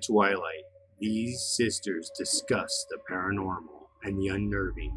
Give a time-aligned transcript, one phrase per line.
[0.00, 0.64] twilight,
[1.00, 4.94] these sisters discuss the paranormal and the unnerving.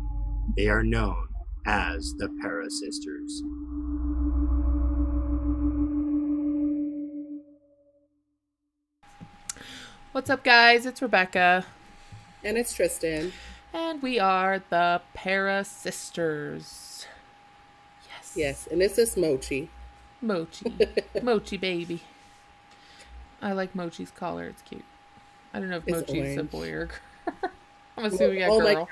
[0.56, 1.28] They are known
[1.66, 3.42] as the Para Sisters.
[10.12, 10.86] What's up, guys?
[10.86, 11.66] It's Rebecca.
[12.44, 13.34] And it's Tristan.
[13.74, 17.08] And we are the Para Sisters.
[18.08, 18.34] Yes.
[18.36, 19.70] Yes, and this is Mochi.
[20.22, 20.74] Mochi.
[21.24, 22.02] Mochi baby.
[23.42, 24.48] I like Mochi's collar.
[24.48, 24.86] It's cute.
[25.54, 26.40] I don't know if Mochi's orange.
[26.40, 27.52] a boy or girl.
[27.98, 28.88] I'm assuming all, a girl.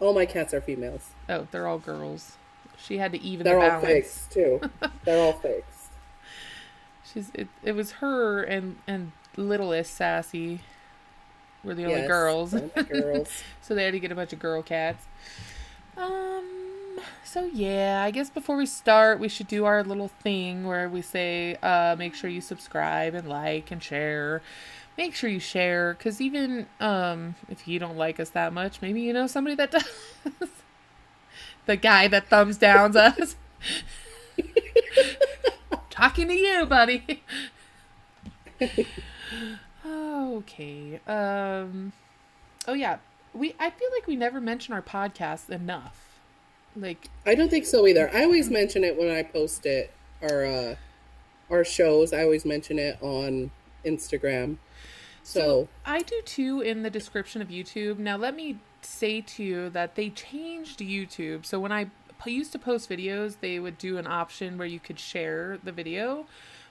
[0.00, 1.10] My, all my cats are females.
[1.28, 2.36] Oh, they're all girls.
[2.78, 3.84] She had to even they're the balance.
[3.84, 4.60] all fixed too.
[5.04, 5.90] they're all fixed.
[7.12, 7.48] She's it.
[7.62, 10.60] It was her and and littlest Sassy
[11.62, 12.54] were the yes, only girls.
[12.88, 13.42] girls.
[13.60, 15.06] so they had to get a bunch of girl cats.
[15.96, 16.60] Um.
[17.24, 21.02] So yeah, I guess before we start, we should do our little thing where we
[21.02, 24.42] say, uh, make sure you subscribe and like and share.
[25.00, 29.00] Make sure you share, because even um, if you don't like us that much, maybe
[29.00, 29.70] you know somebody that
[30.24, 30.50] does.
[31.64, 33.34] the guy that thumbs downs us.
[35.88, 37.22] Talking to you, buddy.
[39.86, 41.00] okay.
[41.06, 41.94] Um.
[42.68, 42.98] Oh yeah,
[43.32, 43.54] we.
[43.58, 46.20] I feel like we never mention our podcast enough.
[46.76, 48.10] Like I don't think so either.
[48.14, 50.74] I always mention it when I post it our uh
[51.48, 52.12] our shows.
[52.12, 53.50] I always mention it on
[53.82, 54.58] Instagram.
[55.22, 57.98] So, I do too in the description of YouTube.
[57.98, 61.44] Now let me say to you that they changed YouTube.
[61.46, 61.90] So when I
[62.24, 66.26] used to post videos, they would do an option where you could share the video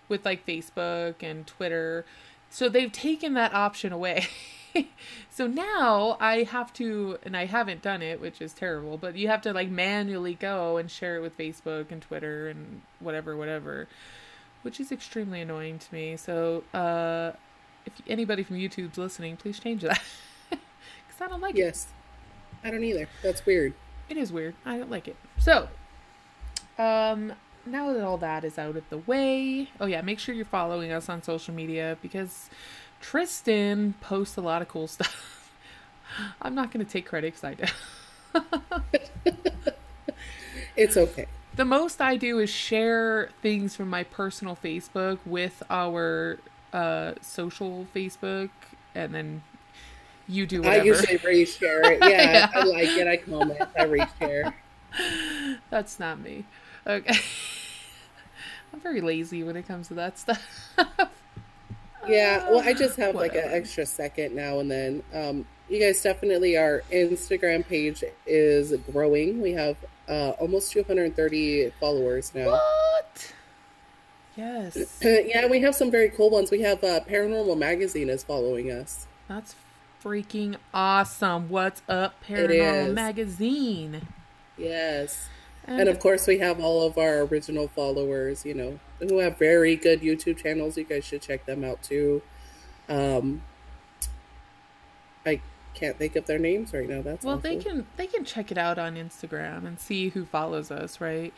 [0.07, 2.05] with like Facebook and Twitter.
[2.49, 4.27] So they've taken that option away.
[5.29, 9.27] so now I have to, and I haven't done it, which is terrible, but you
[9.27, 13.87] have to like manually go and share it with Facebook and Twitter and whatever, whatever,
[14.63, 16.17] which is extremely annoying to me.
[16.17, 17.31] So, uh,
[17.85, 20.01] if anybody from YouTube's listening, please change that.
[20.49, 21.65] Because I don't like yes.
[21.65, 21.67] it.
[21.67, 21.87] Yes.
[22.63, 23.07] I don't either.
[23.23, 23.73] That's weird.
[24.09, 24.55] It is weird.
[24.65, 25.15] I don't like it.
[25.37, 25.67] So,
[26.77, 27.33] um,
[27.65, 30.91] now that all that is out of the way, oh yeah, make sure you're following
[30.91, 32.49] us on social media because
[33.01, 35.51] Tristan posts a lot of cool stuff.
[36.41, 38.41] I'm not going to take credit because I
[38.83, 38.93] do.
[40.75, 41.27] it's okay.
[41.55, 46.39] The most I do is share things from my personal Facebook with our
[46.73, 48.49] uh, social Facebook,
[48.95, 49.43] and then
[50.27, 50.81] you do whatever.
[50.81, 51.99] I usually reshare it.
[52.01, 53.07] Yeah, yeah, I like it.
[53.07, 53.61] I comment.
[53.77, 54.53] I reshare.
[55.69, 56.45] That's not me.
[56.85, 57.17] Okay.
[58.73, 60.75] I'm very lazy when it comes to that stuff.
[62.07, 65.03] Yeah, well, I just have like an extra second now and then.
[65.13, 69.41] Um, you guys definitely, our Instagram page is growing.
[69.41, 72.51] We have uh, almost 230 followers now.
[72.51, 73.33] What?
[74.35, 74.99] Yes.
[75.01, 76.51] yeah, we have some very cool ones.
[76.51, 79.07] We have uh, Paranormal Magazine is following us.
[79.27, 79.55] That's
[80.03, 81.49] freaking awesome.
[81.49, 84.07] What's up, Paranormal Magazine?
[84.57, 85.29] Yes.
[85.65, 89.37] And, and, of course, we have all of our original followers, you know, who have
[89.37, 90.77] very good YouTube channels.
[90.77, 92.21] You guys should check them out too.
[92.87, 93.43] Um,
[95.25, 95.41] I
[95.75, 97.01] can't think of their names right now.
[97.01, 97.49] That's well, awful.
[97.49, 101.33] they can they can check it out on Instagram and see who follows us, right?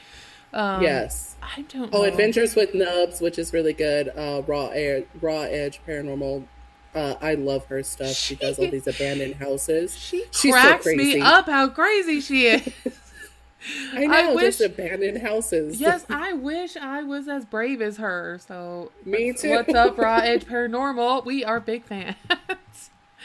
[0.53, 1.35] Um, yes.
[1.41, 1.89] I don't.
[1.93, 2.03] Oh, know.
[2.03, 4.09] Adventures with Nubs, which is really good.
[4.09, 6.45] Uh, Raw Air, Raw Edge Paranormal.
[6.93, 8.09] Uh, I love her stuff.
[8.09, 9.97] She, she does all these abandoned houses.
[9.97, 12.69] She She's cracks so me up how crazy she is.
[13.93, 15.79] I know, I wish, just abandoned houses.
[15.79, 18.39] yes, I wish I was as brave as her.
[18.45, 19.51] So me too.
[19.51, 21.25] What's up, Raw Edge Paranormal?
[21.25, 22.15] We are big fans.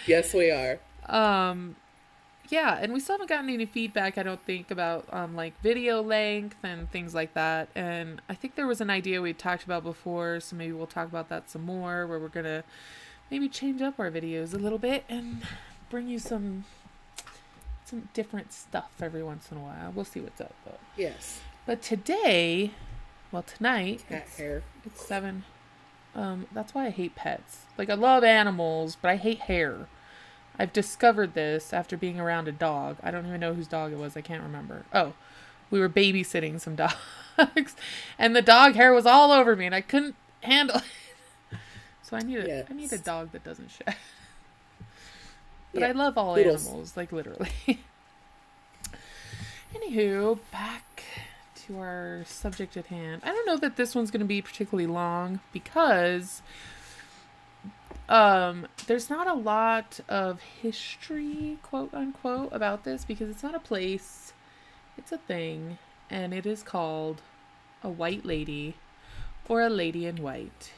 [0.06, 0.78] yes, we are.
[1.08, 1.76] Um,
[2.50, 4.18] yeah, and we still haven't gotten any feedback.
[4.18, 7.68] I don't think about um like video length and things like that.
[7.74, 11.08] And I think there was an idea we talked about before, so maybe we'll talk
[11.08, 12.06] about that some more.
[12.06, 12.64] Where we're gonna
[13.30, 15.42] maybe change up our videos a little bit and
[15.90, 16.64] bring you some
[17.84, 19.92] some different stuff every once in a while.
[19.94, 20.78] We'll see what's up though.
[20.96, 21.40] Yes.
[21.64, 22.72] But today,
[23.32, 24.62] well tonight, cat it's, hair.
[24.84, 25.44] It's seven.
[26.14, 27.66] Um, that's why I hate pets.
[27.76, 29.86] Like I love animals, but I hate hair.
[30.58, 32.96] I've discovered this after being around a dog.
[33.02, 34.16] I don't even know whose dog it was.
[34.16, 34.84] I can't remember.
[34.92, 35.12] Oh,
[35.70, 36.76] we were babysitting some
[37.38, 37.76] dogs,
[38.18, 40.82] and the dog hair was all over me, and I couldn't handle it.
[42.02, 42.66] So I need a yes.
[42.70, 43.96] I need a dog that doesn't shed.
[45.72, 45.88] But yeah.
[45.88, 47.50] I love all animals, like literally.
[49.74, 51.02] Anywho, back
[51.66, 53.22] to our subject at hand.
[53.24, 56.40] I don't know that this one's going to be particularly long because
[58.08, 63.60] um there's not a lot of history, quote unquote, about this because it's not a
[63.60, 64.32] place,
[64.96, 65.78] it's a thing,
[66.10, 67.22] and it is called
[67.82, 68.74] a white lady
[69.48, 70.72] or a lady in white.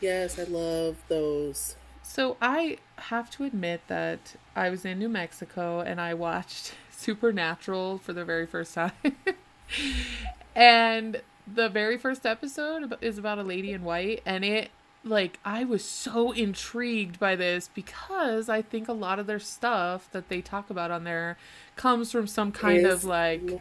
[0.00, 5.80] Yes, I love those So I have to admit that I was in New Mexico
[5.80, 8.92] and I watched Supernatural for the very first time.
[10.54, 14.70] and the very first episode is about a lady in white and it
[15.04, 20.08] like I was so intrigued by this because I think a lot of their stuff
[20.12, 21.36] that they talk about on there
[21.76, 23.60] comes from some kind of like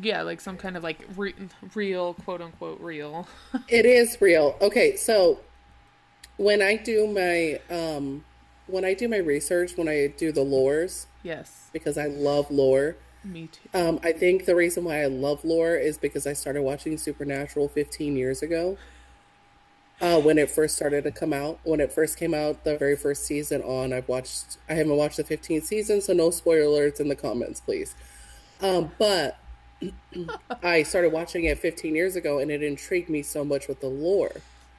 [0.00, 1.34] yeah, like some kind of like re-
[1.74, 3.28] real quote unquote real.
[3.68, 4.56] it is real.
[4.60, 5.40] Okay, so
[6.36, 8.24] when I do my um
[8.66, 12.96] when I do my research, when I do the lores, yes, because I love lore.
[13.24, 13.68] Me too.
[13.78, 17.68] Um, I think the reason why I love lore is because I started watching Supernatural
[17.68, 18.78] 15 years ago.
[20.02, 22.96] Uh, when it first started to come out, when it first came out, the very
[22.96, 24.58] first season on, I've watched.
[24.68, 27.94] I haven't watched the 15th season, so no spoilers in the comments, please.
[28.60, 29.38] Um, but
[30.62, 33.86] I started watching it 15 years ago, and it intrigued me so much with the
[33.86, 34.32] lore.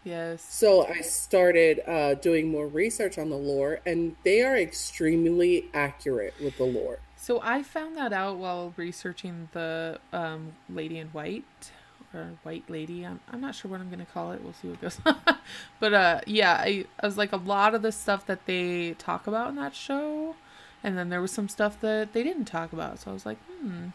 [0.04, 0.44] Yes.
[0.44, 6.34] So I started uh, doing more research on the lore, and they are extremely accurate
[6.44, 7.00] with the lore.
[7.16, 11.72] So I found that out while researching the um, Lady in White
[12.14, 13.06] or White Lady.
[13.06, 14.42] I'm, I'm not sure what I'm gonna call it.
[14.44, 15.00] We'll see what goes.
[15.80, 19.28] but uh, yeah, I, I was like a lot of the stuff that they talk
[19.28, 20.36] about in that show,
[20.84, 23.00] and then there was some stuff that they didn't talk about.
[23.00, 23.88] So I was like, hmm,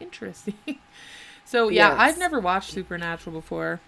[0.00, 0.58] interesting.
[1.44, 1.96] so yeah, yes.
[1.98, 3.80] I've never watched Supernatural before.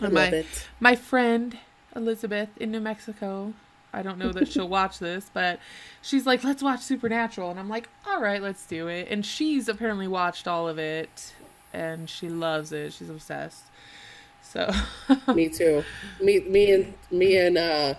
[0.00, 0.68] I my, it.
[0.80, 1.58] My friend
[1.94, 3.54] Elizabeth in New Mexico.
[3.94, 5.58] I don't know that she'll watch this, but
[6.00, 9.68] she's like, "Let's watch Supernatural," and I'm like, "All right, let's do it." And she's
[9.68, 11.34] apparently watched all of it,
[11.72, 12.92] and she loves it.
[12.92, 13.64] She's obsessed.
[14.42, 14.70] So.
[15.34, 15.84] me too.
[16.20, 17.94] Me, me and me and uh,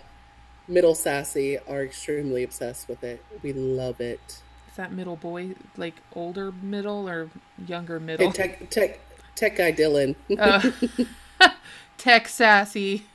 [0.68, 3.24] Middle Sassy are extremely obsessed with it.
[3.42, 4.42] We love it.
[4.70, 7.30] Is that middle boy like older middle or
[7.68, 8.32] younger middle?
[8.32, 9.00] Hey, tech, tech,
[9.36, 10.16] tech guy Dylan.
[10.40, 11.50] uh,
[11.98, 13.06] tech sassy.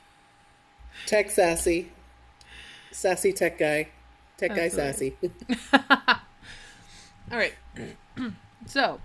[1.05, 1.91] Tech sassy.
[2.91, 3.89] Sassy tech guy.
[4.37, 5.17] Tech guy sassy.
[5.73, 5.79] All
[7.31, 7.53] right.
[8.65, 9.01] so,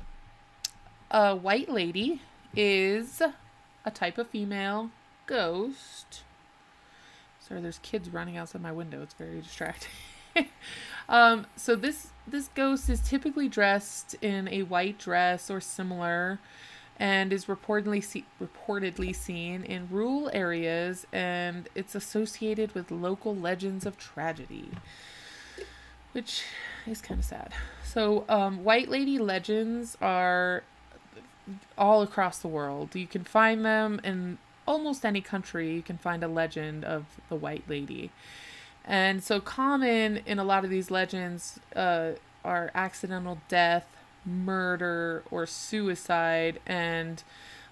[1.14, 2.20] a white lady
[2.56, 3.22] is
[3.84, 4.90] a type of female
[5.26, 6.22] ghost.
[7.38, 9.00] Sorry, there's kids running outside my window.
[9.00, 9.92] It's very distracting.
[11.08, 16.40] um, so this this ghost is typically dressed in a white dress or similar
[16.98, 23.84] and is reportedly see- reportedly seen in rural areas and it's associated with local legends
[23.84, 24.70] of tragedy
[26.12, 26.44] which
[26.86, 27.52] is kind of sad
[27.82, 30.62] so um, white lady legends are
[31.76, 32.94] all across the world.
[32.94, 35.74] You can find them in almost any country.
[35.74, 38.10] You can find a legend of the white lady.
[38.84, 42.12] And so common in a lot of these legends uh,
[42.44, 43.86] are accidental death
[44.26, 47.22] murder or suicide, and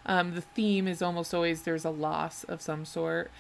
[0.07, 3.31] um, the theme is almost always there's a loss of some sort,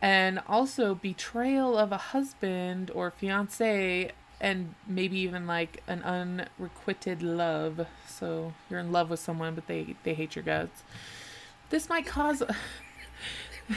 [0.00, 4.10] and also betrayal of a husband or fiance,
[4.42, 7.86] and maybe even like an unrequited love.
[8.08, 10.82] So you're in love with someone, but they they hate your guts.
[11.70, 12.42] This might cause.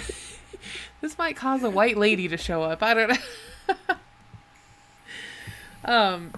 [1.01, 2.82] this might cause a white lady to show up.
[2.82, 3.96] I don't know.
[5.86, 6.34] um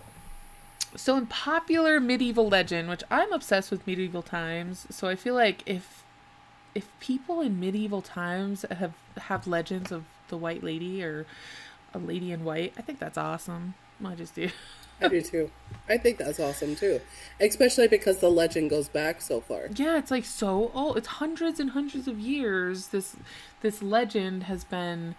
[0.96, 5.64] so in popular medieval legend, which I'm obsessed with medieval times, so I feel like
[5.66, 6.04] if
[6.76, 11.26] if people in medieval times have have legends of the white lady or
[11.94, 13.76] a lady in white, I think that's awesome.
[14.04, 14.50] I just do.
[15.02, 15.52] I do too.
[15.88, 17.02] I think that's awesome too,
[17.40, 19.68] especially because the legend goes back so far.
[19.76, 20.98] Yeah, it's like so old.
[20.98, 22.88] it's hundreds and hundreds of years.
[22.88, 23.16] This
[23.62, 25.16] this legend has been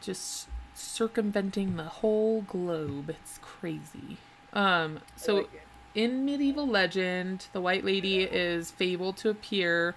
[0.00, 3.10] just circumventing the whole globe.
[3.10, 4.18] It's crazy.
[4.52, 5.62] Um, so like
[5.94, 9.94] in medieval legend, the White Lady is fabled to appear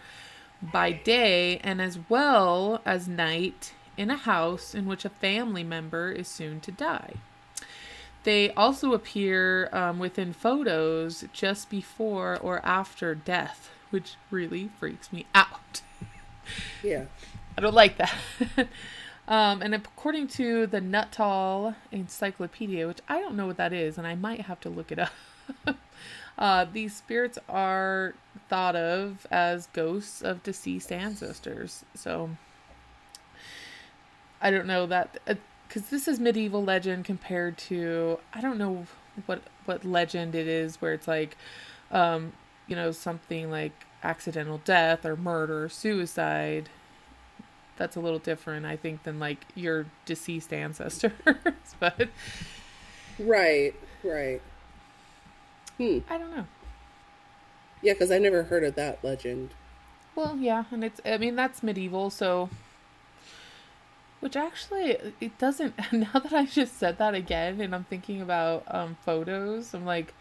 [0.62, 6.12] by day and as well as night in a house in which a family member
[6.12, 7.16] is soon to die.
[8.24, 15.26] They also appear um, within photos just before or after death, which really freaks me
[15.34, 15.82] out.
[16.84, 17.06] Yeah.
[17.58, 18.14] I don't like that.
[19.28, 24.06] Um, and according to the Nuttall Encyclopedia, which I don't know what that is, and
[24.06, 25.14] I might have to look it up,
[26.38, 28.16] uh, these spirits are
[28.50, 31.86] thought of as ghosts of deceased ancestors.
[31.96, 32.32] So
[34.42, 35.18] I don't know that
[35.72, 38.86] because this is medieval legend compared to I don't know
[39.26, 41.38] what what legend it is where it's like,
[41.92, 42.34] um,
[42.68, 46.70] you know, something like accidental death or murder or suicide
[47.78, 51.14] that's a little different, I think, than like your deceased ancestors.
[51.80, 52.10] but
[53.18, 53.74] right,
[54.04, 54.42] right.
[55.78, 56.00] Hmm.
[56.10, 56.46] I don't know.
[57.82, 59.52] Yeah, because I never heard of that legend.
[60.16, 62.50] Well, yeah, and it's I mean that's medieval, so
[64.22, 65.74] Which actually, it doesn't.
[65.92, 70.14] Now that I just said that again, and I'm thinking about um, photos, I'm like,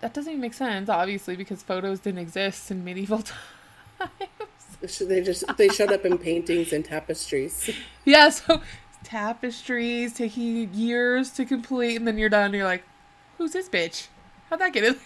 [0.00, 0.88] that doesn't even make sense.
[0.88, 3.22] Obviously, because photos didn't exist in medieval
[3.98, 4.98] times.
[4.98, 7.70] They just they showed up in paintings and tapestries.
[8.06, 8.62] Yeah, so
[9.04, 12.46] tapestries taking years to complete, and then you're done.
[12.46, 12.84] And you're like,
[13.36, 14.08] who's this bitch?
[14.48, 14.96] How'd that get in?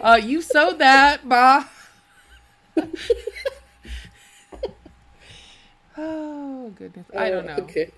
[0.00, 1.64] Uh, you sewed that, bah.
[5.96, 7.56] Oh goodness, I don't know.
[7.56, 7.90] Okay,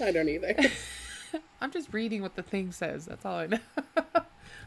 [0.00, 0.54] I don't either.
[1.60, 3.06] I'm just reading what the thing says.
[3.06, 3.58] That's all I know.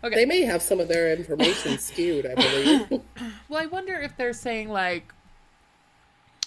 [0.03, 0.15] okay.
[0.15, 3.01] They may have some of their information skewed, I believe.
[3.47, 5.13] well, I wonder if they're saying like,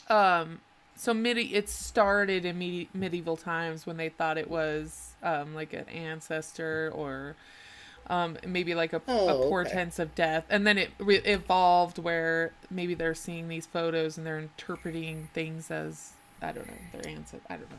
[0.08, 0.60] um,
[0.96, 5.72] so midi it started in medi- medieval times when they thought it was um like
[5.72, 7.34] an ancestor or
[8.08, 9.34] um maybe like a, Oh, a
[9.96, 10.02] okay.
[10.02, 14.38] of death and then it re- evolved where maybe they're seeing these photos and they're
[14.38, 17.76] interpreting things as i don't know their ancestor i don't know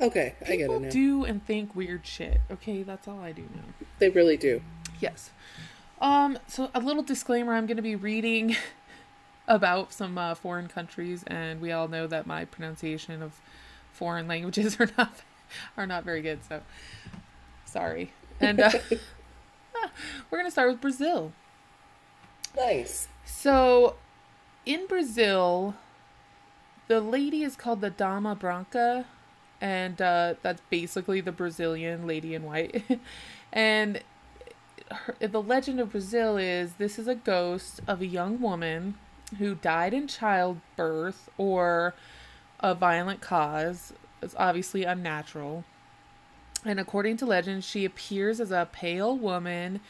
[0.00, 0.90] Okay, I get people it now.
[0.90, 4.62] do and think weird shit okay that's all i do know They really do.
[5.00, 5.30] Yes.
[6.00, 8.56] Um, so a little disclaimer I'm going to be reading
[9.48, 13.40] about some uh, foreign countries and we all know that my pronunciation of
[13.92, 15.20] foreign languages are not
[15.76, 16.62] are not very good, so
[17.66, 18.12] sorry.
[18.42, 18.70] And uh,
[20.30, 21.32] we're going to start with Brazil.
[22.56, 23.08] Nice.
[23.24, 23.96] So,
[24.66, 25.74] in Brazil,
[26.88, 29.06] the lady is called the Dama Branca,
[29.60, 32.82] and uh, that's basically the Brazilian lady in white.
[33.52, 34.02] and
[34.90, 38.94] her, the legend of Brazil is this is a ghost of a young woman
[39.38, 41.94] who died in childbirth or
[42.60, 43.92] a violent cause.
[44.20, 45.64] It's obviously unnatural.
[46.64, 49.80] And according to legend, she appears as a pale woman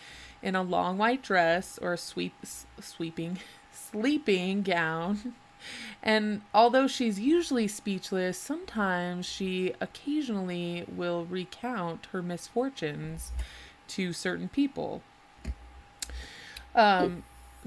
[0.42, 2.34] in a long white dress or a sweep
[2.80, 3.38] sweeping
[3.72, 5.34] sleeping gown.
[6.02, 13.30] And although she's usually speechless, sometimes she occasionally will recount her misfortunes
[13.88, 15.02] to certain people.
[16.74, 17.22] Um,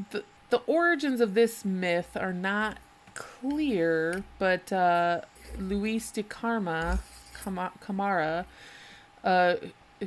[0.10, 2.78] the the origins of this myth are not
[3.14, 5.22] clear, but uh,
[5.58, 7.00] Luis de Carma
[7.80, 8.46] Camara,
[9.26, 9.56] uh,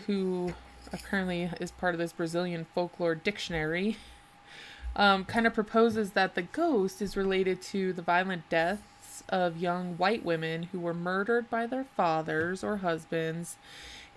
[0.07, 0.55] who
[0.93, 3.99] apparently is part of this Brazilian folklore dictionary,
[4.97, 9.97] um, kind of proposes that the ghost is related to the violent deaths of young
[9.99, 13.57] white women who were murdered by their fathers or husbands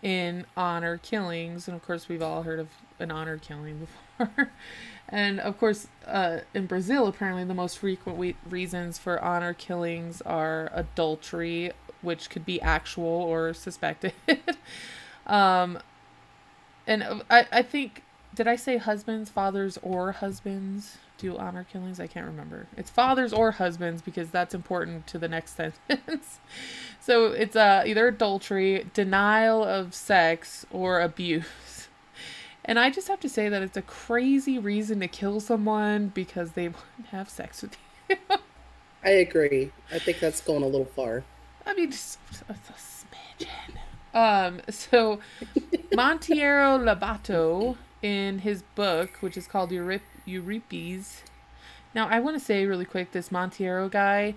[0.02, 1.68] in honor killings.
[1.68, 4.52] And of course, we've all heard of an honor killing before.
[5.10, 10.22] and of course, uh, in Brazil, apparently the most frequent we- reasons for honor killings
[10.22, 14.14] are adultery, which could be actual or suspected.
[15.28, 15.80] um,
[16.88, 18.04] and I, I think
[18.34, 22.00] did I say husbands, fathers, or husbands do honor killings?
[22.00, 22.68] I can't remember.
[22.78, 26.40] It's fathers or husbands because that's important to the next sentence.
[27.00, 31.90] so it's uh, either adultery, denial of sex, or abuse.
[32.64, 36.52] And I just have to say that it's a crazy reason to kill someone because
[36.52, 36.76] they to
[37.10, 37.78] have sex with
[38.10, 38.18] you.
[39.04, 39.72] I agree.
[39.92, 41.24] I think that's going a little far.
[41.66, 43.48] I mean, just a, a smidgen.
[44.14, 45.22] Um, so
[45.94, 51.24] Monteiro Lobato, in his book, which is called Eurip- Euripides.
[51.94, 54.36] Now, I want to say really quick, this Monteiro guy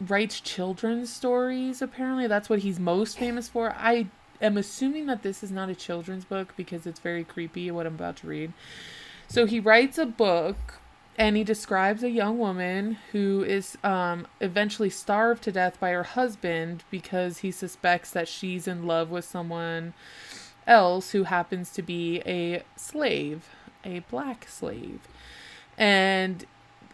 [0.00, 1.80] writes children's stories.
[1.80, 3.72] Apparently, that's what he's most famous for.
[3.76, 4.06] I
[4.40, 7.94] am assuming that this is not a children's book because it's very creepy what I'm
[7.94, 8.52] about to read.
[9.28, 10.80] So he writes a book
[11.16, 16.02] and he describes a young woman who is um, eventually starved to death by her
[16.02, 19.94] husband because he suspects that she's in love with someone
[20.66, 23.48] else who happens to be a slave,
[23.84, 25.00] a black slave.
[25.78, 26.44] And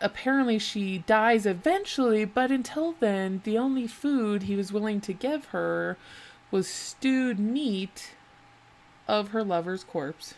[0.03, 5.47] apparently she dies eventually, but until then, the only food he was willing to give
[5.47, 5.97] her
[6.50, 8.15] was stewed meat
[9.09, 10.35] of her lover's corpse.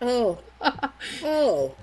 [0.00, 0.38] Oh.
[1.22, 1.74] oh.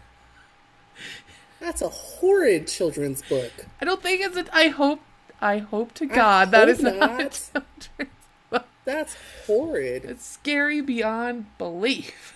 [1.65, 3.51] That's a horrid children's book.
[3.81, 4.45] I don't think it's a.
[4.55, 5.01] I hope.
[5.41, 8.11] I hope to God that is not, a children's
[8.51, 8.67] book.
[8.85, 9.17] That's
[9.47, 10.05] horrid.
[10.05, 12.35] It's scary beyond belief.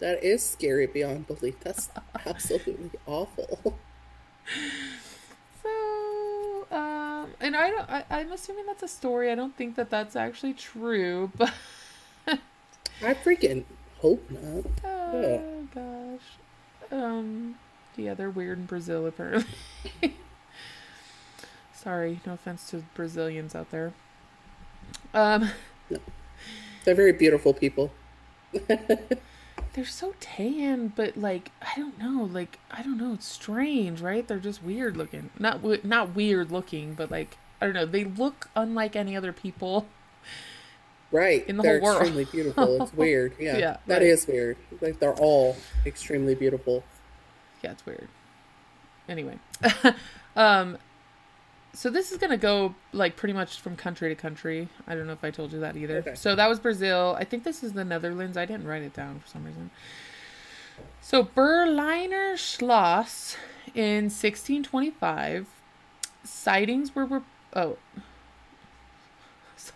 [0.00, 1.58] That is scary beyond belief.
[1.60, 1.88] That's
[2.26, 3.78] absolutely awful.
[5.62, 7.90] So, um, and I don't.
[7.90, 9.32] I, I'm assuming that's a story.
[9.32, 11.54] I don't think that that's actually true, but
[12.26, 13.64] I freaking
[13.96, 14.66] hope not.
[14.84, 16.20] oh gosh.
[16.90, 17.56] Um,
[17.96, 19.46] yeah, they're weird in Brazil apparently.
[21.72, 23.92] Sorry, no offense to Brazilians out there.
[25.14, 25.50] Um.
[26.84, 27.90] They're very beautiful people.
[29.76, 34.26] they're so tan, but like I don't know, like I don't know, it's strange, right?
[34.26, 35.30] They're just weird looking.
[35.38, 39.86] Not not weird looking, but like I don't know, they look unlike any other people.
[41.12, 41.46] Right.
[41.48, 42.00] In the they're whole world.
[42.02, 42.82] extremely beautiful.
[42.82, 43.32] It's weird.
[43.38, 43.56] Yeah.
[43.56, 44.02] Yeah, that right.
[44.02, 44.56] is weird.
[44.80, 46.84] Like they're all extremely beautiful.
[47.62, 48.08] Yeah, it's weird.
[49.08, 49.38] Anyway,
[50.36, 50.78] um,
[51.72, 54.68] so this is gonna go like pretty much from country to country.
[54.86, 55.98] I don't know if I told you that either.
[55.98, 56.14] Okay.
[56.14, 57.16] So that was Brazil.
[57.18, 58.36] I think this is the Netherlands.
[58.36, 59.70] I didn't write it down for some reason.
[61.00, 63.36] So Berliner Schloss
[63.74, 65.46] in 1625.
[66.24, 67.22] Sightings were, were
[67.54, 67.76] oh.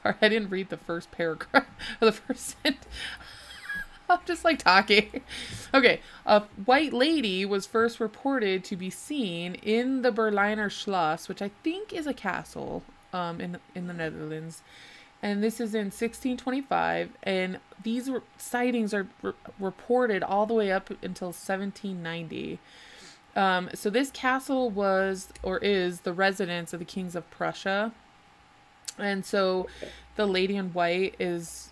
[0.02, 1.66] Sorry, I didn't read the first paragraph
[2.00, 2.87] or the first sentence.
[4.09, 5.23] I'm just like talking.
[5.73, 11.40] Okay, a white lady was first reported to be seen in the Berliner Schloss, which
[11.40, 14.62] I think is a castle um, in in the Netherlands,
[15.23, 17.11] and this is in 1625.
[17.23, 22.59] And these re- sightings are re- reported all the way up until 1790.
[23.37, 27.92] Um, so this castle was or is the residence of the kings of Prussia,
[29.00, 29.66] and so
[30.16, 31.71] the lady in white is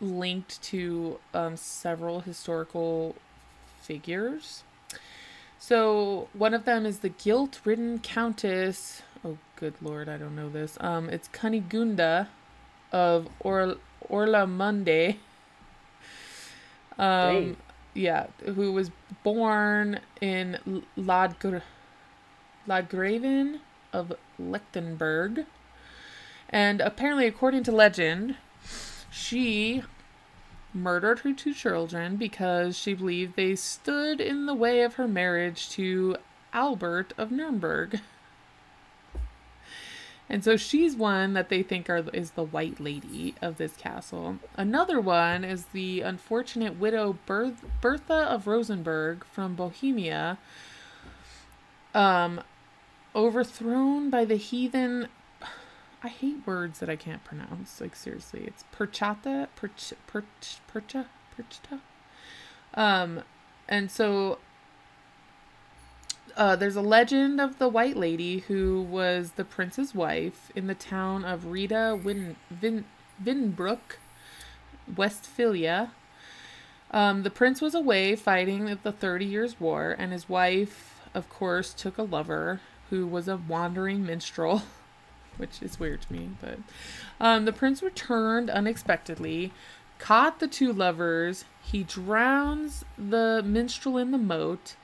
[0.00, 3.14] linked to um, several historical
[3.80, 4.64] figures.
[5.58, 9.02] So one of them is the guilt-ridden countess.
[9.24, 10.76] Oh, good lord, I don't know this.
[10.80, 12.26] Um, it's Cunigunda
[12.90, 13.76] of or
[14.10, 15.16] Orlamunde.
[16.98, 17.56] Um, Dang.
[17.94, 18.90] yeah, who was
[19.22, 21.62] born in Ladgr-
[22.68, 23.60] Ladgraven
[23.92, 25.46] of Lichtenberg.
[26.52, 28.36] And apparently, according to legend,
[29.10, 29.82] she
[30.74, 35.70] murdered her two children because she believed they stood in the way of her marriage
[35.70, 36.16] to
[36.52, 38.00] Albert of Nuremberg.
[40.28, 44.38] And so she's one that they think are is the white lady of this castle.
[44.56, 50.38] Another one is the unfortunate widow Ber- Bertha of Rosenberg from Bohemia,
[51.94, 52.40] um,
[53.14, 55.08] overthrown by the heathen.
[56.02, 57.80] I hate words that I can't pronounce.
[57.80, 61.80] Like seriously, it's perchata, perch, perch, percha, perchta.
[62.74, 63.22] Um,
[63.68, 64.38] and so
[66.36, 70.74] uh, there's a legend of the White Lady who was the prince's wife in the
[70.74, 72.84] town of Rita Win, Vin,
[73.22, 73.98] Vinbrook,
[74.96, 75.92] Westphalia.
[76.90, 81.72] Um, the prince was away fighting the Thirty Years' War, and his wife, of course,
[81.72, 82.60] took a lover
[82.90, 84.62] who was a wandering minstrel,
[85.42, 86.30] which is weird to me.
[86.40, 86.58] But
[87.20, 89.52] um, the prince returned unexpectedly,
[89.98, 91.44] caught the two lovers.
[91.60, 94.76] He drowns the minstrel in the moat,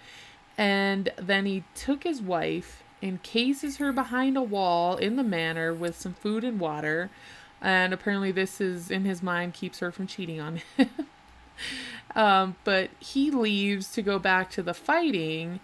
[0.59, 5.99] and then he took his wife, encases her behind a wall in the manor with
[5.99, 7.09] some food and water.
[7.63, 10.91] And apparently, this is in his mind keeps her from cheating on him.
[12.17, 15.61] um, but he leaves to go back to the fighting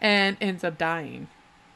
[0.00, 1.28] and ends up dying.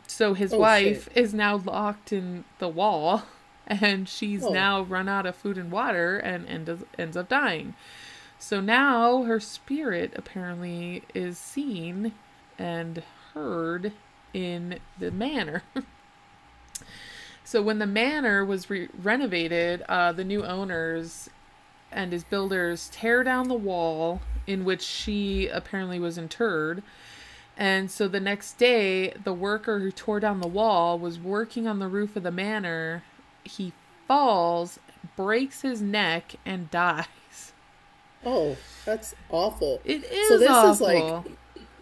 [0.06, 3.22] So his Oh, wife is now locked in the wall,
[3.66, 4.52] and she's Oh.
[4.52, 7.74] now run out of food and water and ends ends up dying.
[8.38, 12.12] So now her spirit apparently is seen
[12.58, 13.02] and
[13.34, 13.92] heard
[14.34, 15.62] in the manor.
[17.44, 21.30] so when the manor was re- renovated, uh, the new owners
[21.90, 26.82] and his builders tear down the wall in which she apparently was interred.
[27.56, 31.78] And so the next day, the worker who tore down the wall was working on
[31.78, 33.04] the roof of the manor.
[33.44, 33.72] He
[34.08, 34.78] falls,
[35.16, 37.52] breaks his neck, and dies.
[38.24, 39.80] Oh, that's awful.
[39.84, 40.70] It is So this awful.
[40.70, 41.04] is like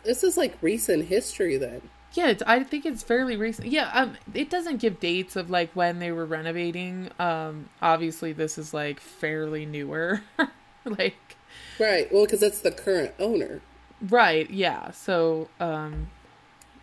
[0.03, 1.91] this is like recent history then.
[2.13, 3.69] Yeah, it's, I think it's fairly recent.
[3.69, 7.11] Yeah, um, it doesn't give dates of like when they were renovating.
[7.21, 10.23] Um, obviously this is like fairly newer.
[10.85, 11.37] like,
[11.79, 12.13] Right.
[12.13, 13.63] Well, because it's the current owner.
[14.09, 14.49] Right?
[14.51, 14.91] Yeah.
[14.93, 16.09] So, um,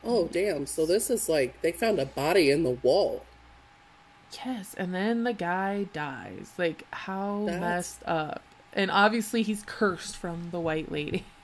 [0.04, 0.66] Oh, damn.
[0.66, 3.26] So this is like they found a body in the wall.
[4.46, 6.52] yes, and then the guy dies.
[6.58, 8.42] Like, how That's- messed up?
[8.74, 11.26] And obviously he's cursed from the white lady.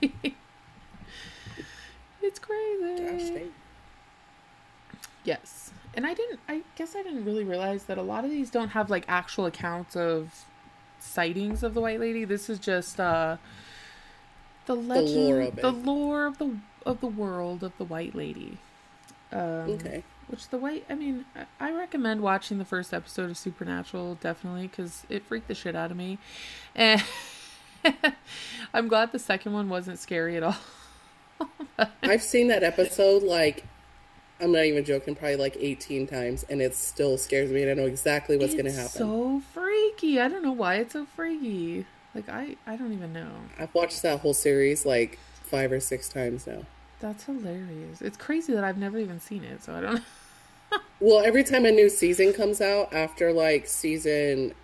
[2.22, 3.50] it's crazy.
[5.24, 5.72] Yes.
[5.94, 8.70] And I didn't I guess I didn't really realize that a lot of these don't
[8.70, 10.44] have like actual accounts of
[10.98, 12.24] sightings of the white lady.
[12.24, 13.36] This is just uh
[14.66, 18.58] the legend lore of the lore of the of the world of the white lady.
[19.32, 20.04] Um Okay.
[20.28, 21.24] which the white I mean,
[21.60, 25.90] I, recommend watching the first episode of Supernatural definitely cuz it freaked the shit out
[25.90, 26.18] of me.
[26.74, 27.02] And
[28.74, 30.56] I'm glad the second one wasn't scary at all.
[32.02, 33.64] I've seen that episode like
[34.40, 37.74] I'm not even joking, probably like 18 times, and it still scares me, and I
[37.74, 38.90] know exactly what's going to happen.
[38.90, 40.20] So freaky.
[40.20, 41.86] I don't know why it's so freaky.
[42.14, 43.30] Like I, I don't even know.
[43.58, 46.62] I've watched that whole series like five or six times now.
[47.00, 48.00] That's hilarious.
[48.00, 50.02] It's crazy that I've never even seen it, so I don't.
[51.00, 54.54] well, every time a new season comes out after like season,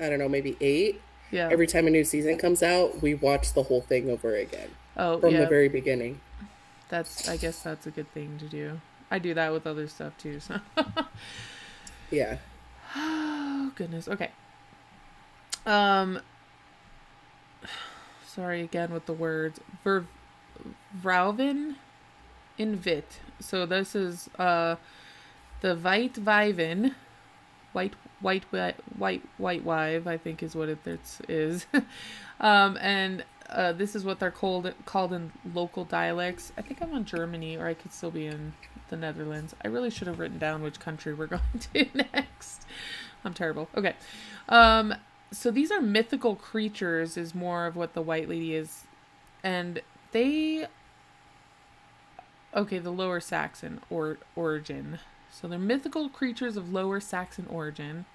[0.00, 1.00] I don't know, maybe eight.
[1.30, 1.48] Yeah.
[1.50, 4.70] Every time a new season comes out, we watch the whole thing over again.
[4.96, 5.40] Oh, from yeah.
[5.40, 6.20] the very beginning.
[6.88, 7.28] That's.
[7.28, 8.80] I guess that's a good thing to do.
[9.10, 10.40] I do that with other stuff too.
[10.40, 10.60] So.
[12.10, 12.38] yeah.
[12.98, 14.06] Oh goodness.
[14.06, 14.30] Okay.
[15.66, 16.20] Um.
[18.26, 19.60] Sorry again with the words.
[19.82, 20.04] Ver,
[21.02, 21.76] Vrauven
[22.58, 23.04] Invit.
[23.40, 24.76] So this is uh
[25.60, 26.94] the White Viven,
[27.72, 31.66] white white white white white wive I think is what it it's, is,
[32.40, 36.52] um and uh, this is what they're called called in local dialects.
[36.56, 38.54] I think I'm on Germany, or I could still be in
[38.88, 39.54] the Netherlands.
[39.64, 41.42] I really should have written down which country we're going
[41.72, 42.66] to next.
[43.24, 43.68] I'm terrible.
[43.76, 43.94] Okay,
[44.48, 44.94] um,
[45.30, 47.16] so these are mythical creatures.
[47.16, 48.84] Is more of what the White Lady is,
[49.42, 49.80] and
[50.12, 50.66] they.
[52.54, 54.98] Okay, the Lower Saxon or origin.
[55.30, 58.06] So they're mythical creatures of Lower Saxon origin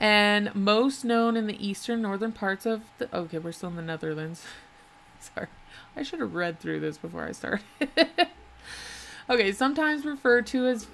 [0.00, 3.82] and most known in the eastern northern parts of the okay we're still in the
[3.82, 4.44] netherlands
[5.20, 5.46] sorry
[5.94, 7.62] i should have read through this before i started
[9.30, 10.86] okay sometimes referred to as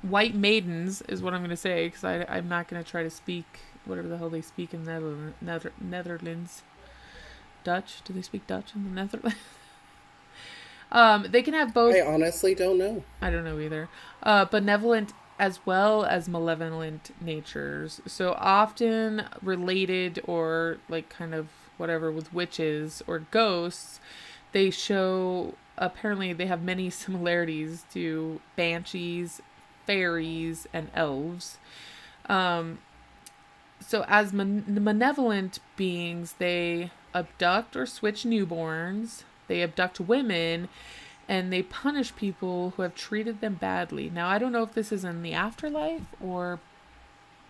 [0.00, 3.10] white maidens is what i'm going to say because i'm not going to try to
[3.10, 6.62] speak whatever the hell they speak in the Nether- netherlands.
[7.64, 8.02] Dutch?
[8.04, 9.38] Do they speak dutch in the netherlands?
[10.90, 11.94] Um they can have both.
[11.94, 13.02] I honestly don't know.
[13.20, 13.88] I don't know either.
[14.22, 18.00] Uh benevolent as well as malevolent natures.
[18.06, 24.00] So often related or like kind of whatever with witches or ghosts,
[24.52, 29.40] they show apparently they have many similarities to banshees,
[29.86, 31.56] fairies, and elves.
[32.28, 32.78] Um,
[33.86, 39.22] so as man- malevolent beings, they abduct or switch newborns.
[39.48, 40.68] They abduct women
[41.28, 44.10] and they punish people who have treated them badly.
[44.10, 46.58] Now, I don't know if this is in the afterlife or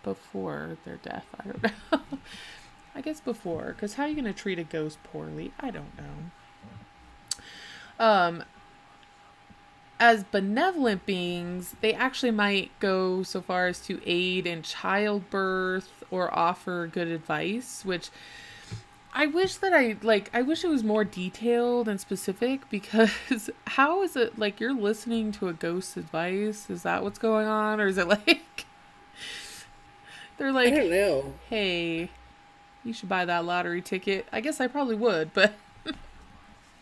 [0.02, 1.26] before their death.
[1.40, 2.18] I don't know.
[2.94, 5.52] I guess before, because how are you going to treat a ghost poorly?
[5.58, 6.30] I don't know.
[7.98, 8.44] Um,
[10.02, 16.36] as benevolent beings, they actually might go so far as to aid in childbirth or
[16.36, 18.10] offer good advice, which
[19.14, 24.02] I wish that I like I wish it was more detailed and specific because how
[24.02, 26.68] is it like you're listening to a ghost's advice?
[26.68, 28.66] Is that what's going on or is it like
[30.36, 31.34] they're like I don't know.
[31.48, 32.10] Hey,
[32.82, 34.26] you should buy that lottery ticket.
[34.32, 35.52] I guess I probably would, but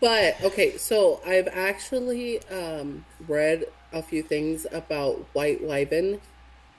[0.01, 6.21] But okay, so I've actually um read a few things about white wyvern.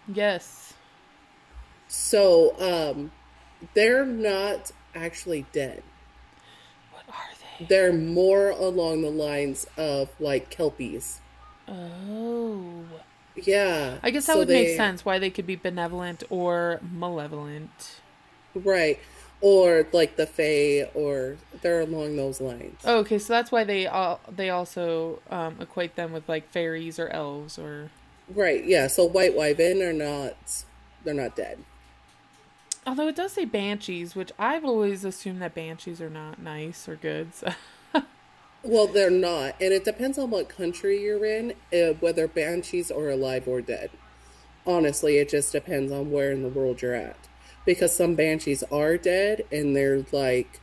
[0.07, 0.73] Yes.
[1.87, 3.11] So, um
[3.75, 5.83] they're not actually dead.
[6.91, 7.29] What are
[7.59, 7.65] they?
[7.65, 11.19] They're more along the lines of like kelpies.
[11.67, 12.83] Oh.
[13.35, 13.99] Yeah.
[14.03, 17.99] I guess that so would they- make sense why they could be benevolent or malevolent.
[18.55, 18.99] Right.
[19.41, 22.79] Or like the Fae or they're along those lines.
[22.85, 26.99] Oh, okay, so that's why they all they also um, equate them with like fairies
[26.99, 27.89] or elves or
[28.29, 28.85] Right, yeah.
[28.87, 30.63] So white wyvern are not
[31.03, 31.57] they're not dead.
[32.85, 36.95] although it does say banshees, which I've always assumed that banshees are not nice or
[36.95, 37.33] good.
[37.33, 37.51] So.
[38.63, 43.09] Well, they're not, and it depends on what country you're in, uh, whether banshees are
[43.09, 43.89] alive or dead.
[44.67, 47.17] Honestly, it just depends on where in the world you're at,
[47.65, 50.59] because some banshees are dead, and they're like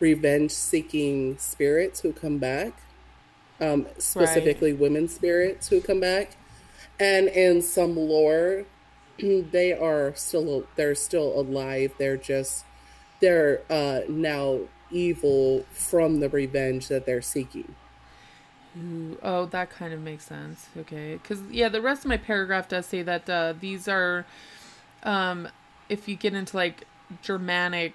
[0.00, 2.72] revenge-seeking spirits who come back,
[3.60, 6.36] um, specifically women spirits who come back,
[6.98, 8.64] and in some lore,
[9.18, 11.92] they are still they're still alive.
[11.98, 12.64] They're just
[13.20, 14.60] they're uh, now
[14.90, 17.74] evil from the revenge that they're seeking.
[18.78, 20.68] Ooh, oh, that kind of makes sense.
[20.76, 24.24] Okay, because yeah, the rest of my paragraph does say that uh, these are,
[25.02, 25.48] um,
[25.88, 26.86] if you get into like
[27.22, 27.94] Germanic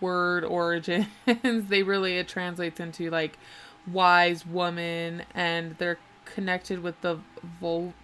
[0.00, 1.06] word origins,
[1.42, 3.38] they really it translates into like
[3.86, 7.18] wise woman, and they're connected with the
[7.60, 7.94] vul-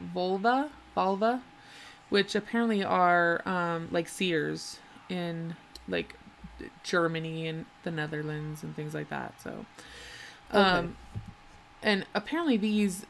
[0.00, 1.42] vulva, vulva,
[2.08, 4.78] which apparently are um, like seers
[5.08, 5.56] in
[5.88, 6.16] like
[6.82, 9.34] Germany and the Netherlands and things like that.
[9.42, 9.66] So,
[10.50, 10.96] um,
[11.82, 13.04] and apparently these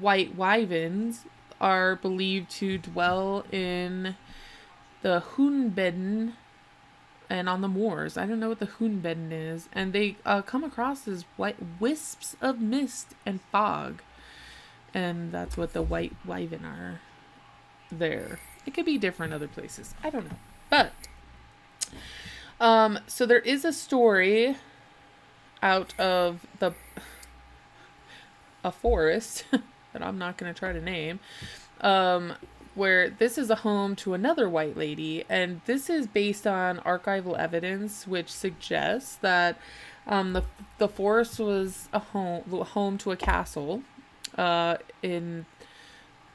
[0.00, 1.24] white wyverns
[1.60, 4.16] are believed to dwell in
[5.02, 6.32] the Hoenbedden
[7.30, 8.16] and on the moors.
[8.16, 12.36] I don't know what the Hoenbedden is, and they uh, come across as white wisps
[12.40, 14.02] of mist and fog,
[14.94, 17.00] and that's what the white wyvern are.
[17.90, 19.94] There, it could be different other places.
[20.02, 20.36] I don't know,
[20.70, 20.92] but
[22.60, 24.56] Um, so there is a story
[25.62, 26.72] out of the
[28.64, 29.44] a forest
[29.92, 31.18] that I'm not going to try to name,
[31.80, 32.34] um,
[32.74, 37.38] where this is a home to another white lady, and this is based on archival
[37.38, 39.58] evidence which suggests that
[40.06, 40.44] um, the
[40.78, 43.82] the forest was a home home to a castle
[44.36, 45.46] uh, in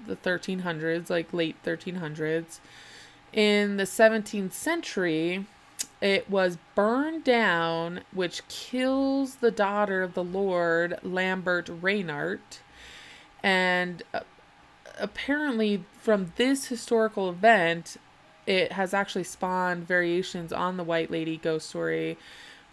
[0.06, 2.60] the 1300s, like late 1300s.
[3.34, 5.46] In the 17th century,
[6.02, 12.40] it was burned down, which kills the daughter of the Lord, Lambert Reynard.
[13.44, 14.22] And uh,
[15.00, 17.98] apparently, from this historical event,
[18.46, 22.18] it has actually spawned variations on the White Lady ghost story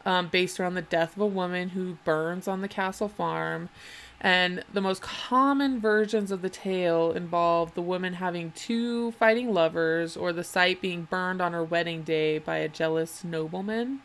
[0.07, 3.69] um, based around the death of a woman who burns on the castle farm.
[4.21, 10.17] And the most common versions of the tale involve the woman having two fighting lovers
[10.17, 14.01] or the site being burned on her wedding day by a jealous nobleman.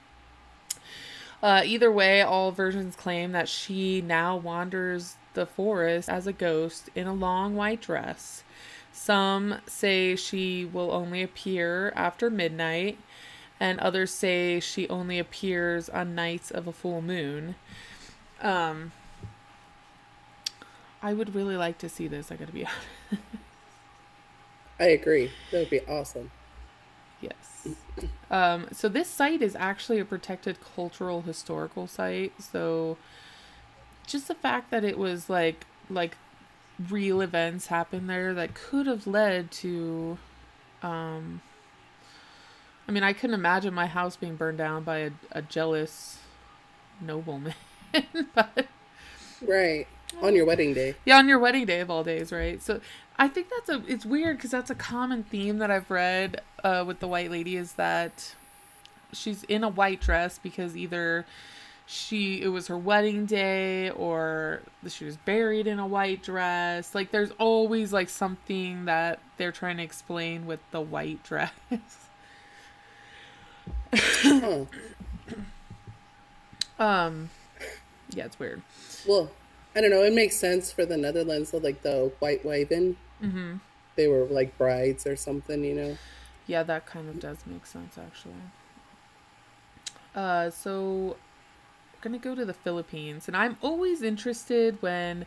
[1.41, 6.89] Uh, either way, all versions claim that she now wanders the forest as a ghost
[6.95, 8.43] in a long white dress.
[8.91, 12.97] Some say she will only appear after midnight,
[13.59, 17.55] and others say she only appears on nights of a full moon.
[18.41, 18.91] Um,
[21.01, 22.31] I would really like to see this.
[22.31, 22.65] I gotta be
[23.11, 23.23] honest.
[24.79, 25.31] I agree.
[25.51, 26.31] That would be awesome.
[27.21, 27.67] Yes.
[28.31, 32.33] Um, so this site is actually a protected cultural historical site.
[32.41, 32.97] So
[34.11, 36.17] just the fact that it was like like
[36.89, 40.17] real events happened there that could have led to
[40.81, 41.41] um
[42.87, 46.19] I mean I couldn't imagine my house being burned down by a, a jealous
[47.01, 47.53] nobleman.
[48.35, 48.67] but
[49.41, 49.87] Right.
[50.21, 50.95] On your wedding day.
[51.05, 52.61] Yeah, on your wedding day of all days, right?
[52.61, 52.81] So
[53.17, 56.83] I think that's a it's weird because that's a common theme that I've read uh,
[56.85, 58.35] with the white lady is that
[59.13, 61.25] she's in a white dress because either
[61.91, 66.93] she it was her wedding day or she was buried in a white dress.
[66.93, 71.51] Like there's always like something that they're trying to explain with the white dress.
[73.95, 74.65] Huh.
[76.79, 77.29] um
[78.11, 78.61] yeah, it's weird.
[79.07, 79.31] Well,
[79.75, 80.03] I don't know.
[80.03, 81.49] It makes sense for the Netherlands.
[81.49, 83.55] So like the white wyven, Mm-hmm.
[83.95, 85.97] they were like brides or something, you know.
[86.47, 88.33] Yeah, that kind of does make sense actually.
[90.15, 91.17] Uh, so
[91.99, 95.25] we're gonna go to the Philippines, and I'm always interested when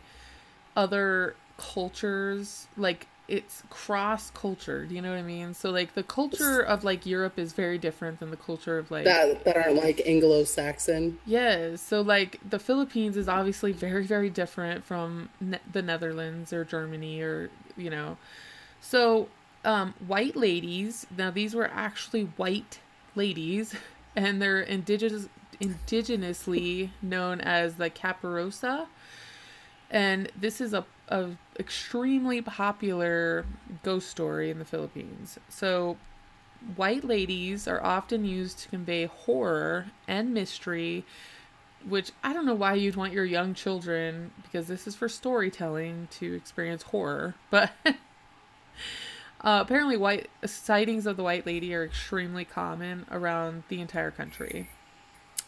[0.75, 4.91] other cultures like it's cross cultured.
[4.91, 5.53] You know what I mean?
[5.53, 9.05] So like the culture of like Europe is very different than the culture of like
[9.05, 11.19] That that aren't like Anglo-Saxon.
[11.25, 11.75] Yeah.
[11.77, 17.21] So, like, the Philippines is obviously very, very different from ne- the Netherlands or Germany
[17.21, 18.17] or, you know.
[18.81, 19.29] So,
[19.63, 22.79] um, white ladies, now these were actually white
[23.15, 23.73] ladies,
[24.15, 25.29] and they're indigenous,
[25.63, 28.87] indigenously known as the Kaperosa.
[29.89, 33.45] And this is a, a extremely popular
[33.83, 35.37] ghost story in the Philippines.
[35.49, 35.97] So,
[36.75, 41.05] white ladies are often used to convey horror and mystery,
[41.87, 46.07] which I don't know why you'd want your young children, because this is for storytelling,
[46.19, 47.35] to experience horror.
[47.51, 47.71] But
[49.41, 54.69] uh, apparently, white sightings of the white lady are extremely common around the entire country.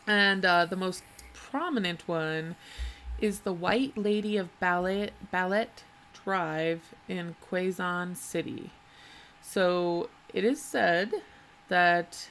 [0.07, 2.55] And uh, the most prominent one
[3.19, 5.67] is the White Lady of Ballet, Ballet
[6.23, 8.71] Drive in Quezon City.
[9.41, 11.11] So it is said
[11.69, 12.29] that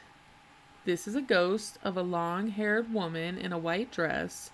[0.85, 4.51] this is a ghost of a long haired woman in a white dress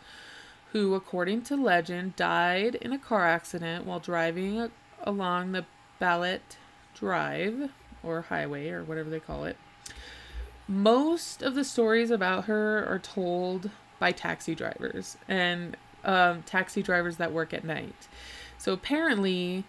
[0.72, 4.70] who, according to legend, died in a car accident while driving
[5.02, 5.64] along the
[5.98, 6.40] Ballet
[6.94, 7.70] Drive
[8.02, 9.56] or highway or whatever they call it.
[10.70, 17.16] Most of the stories about her are told by taxi drivers and um, taxi drivers
[17.16, 18.06] that work at night.
[18.56, 19.64] So apparently,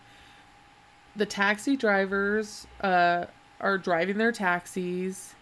[1.16, 3.26] the taxi drivers uh,
[3.60, 5.34] are driving their taxis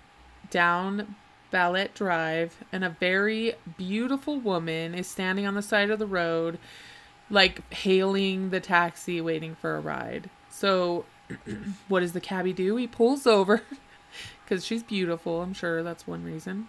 [0.50, 1.17] down
[1.52, 6.58] Ballet Drive, and a very beautiful woman is standing on the side of the road,
[7.30, 10.30] like hailing the taxi, waiting for a ride.
[10.50, 11.04] So,
[11.89, 12.78] what does the cabbie do?
[12.78, 13.62] He pulls over
[14.50, 15.42] because she's beautiful.
[15.42, 16.68] I'm sure that's one reason.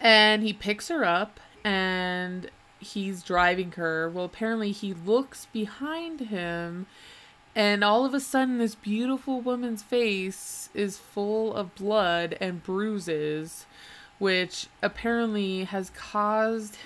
[0.00, 4.08] And he picks her up and he's driving her.
[4.08, 6.86] Well, apparently, he looks behind him
[7.54, 13.66] and all of a sudden, this beautiful woman's face is full of blood and bruises,
[14.18, 16.78] which apparently has caused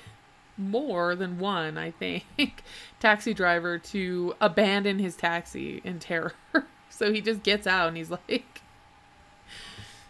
[0.57, 2.25] more than one, I think,
[3.01, 6.33] taxi driver to abandon his taxi in terror.
[6.91, 8.63] so he just gets out and he's like,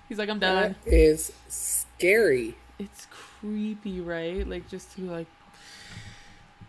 [0.08, 0.76] He's like, I'm done.
[0.84, 2.56] That is scary.
[2.78, 4.46] It's creepy, right?
[4.46, 5.26] Like just to like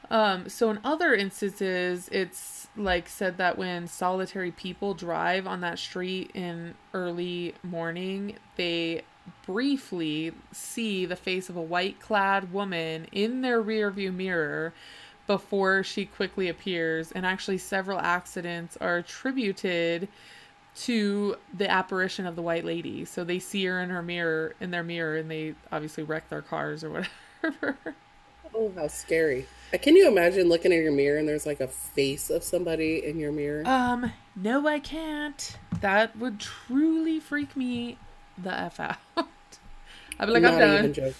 [0.09, 5.77] um so in other instances it's like said that when solitary people drive on that
[5.79, 9.03] street in early morning, they
[9.45, 14.73] briefly see the face of a white clad woman in their rear view mirror
[15.25, 20.07] before she quickly appears and actually several accidents are attributed
[20.77, 24.71] to the apparition of the white lady so they see her in her mirror in
[24.71, 26.89] their mirror and they obviously wreck their cars or
[27.43, 27.77] whatever
[28.55, 29.45] Oh, how scary.
[29.73, 33.05] Uh, Can you imagine looking in your mirror and there's like a face of somebody
[33.05, 33.63] in your mirror?
[33.67, 37.97] um no i can't that would truly freak me
[38.37, 38.97] the f out
[40.19, 41.13] i'd be like i'm done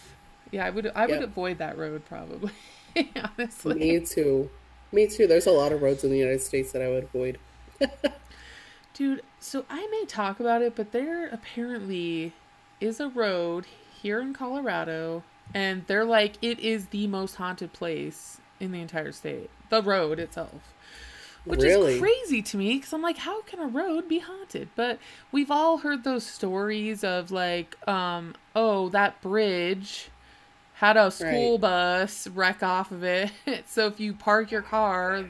[0.52, 2.52] yeah i would i would avoid that road probably
[3.38, 4.50] honestly Me too.
[4.92, 5.28] Me too.
[5.28, 7.38] There's a lot of roads in the United States that I would avoid.
[8.98, 12.34] Dude, so I may talk about it, but there apparently
[12.82, 13.68] is a road
[14.02, 15.22] here in Colorado,
[15.54, 19.52] and they're like, it is the most haunted place in the entire state.
[19.70, 20.74] The road itself.
[21.46, 21.94] Which Really?
[21.94, 24.70] is crazy to me because I'm like, how can a road be haunted?
[24.76, 24.98] But
[25.32, 30.10] we've all heard those stories of like, um, oh, that bridge
[30.74, 31.62] had a school Right.
[31.62, 33.32] bus wreck off of it.
[33.68, 35.26] so if you park your car,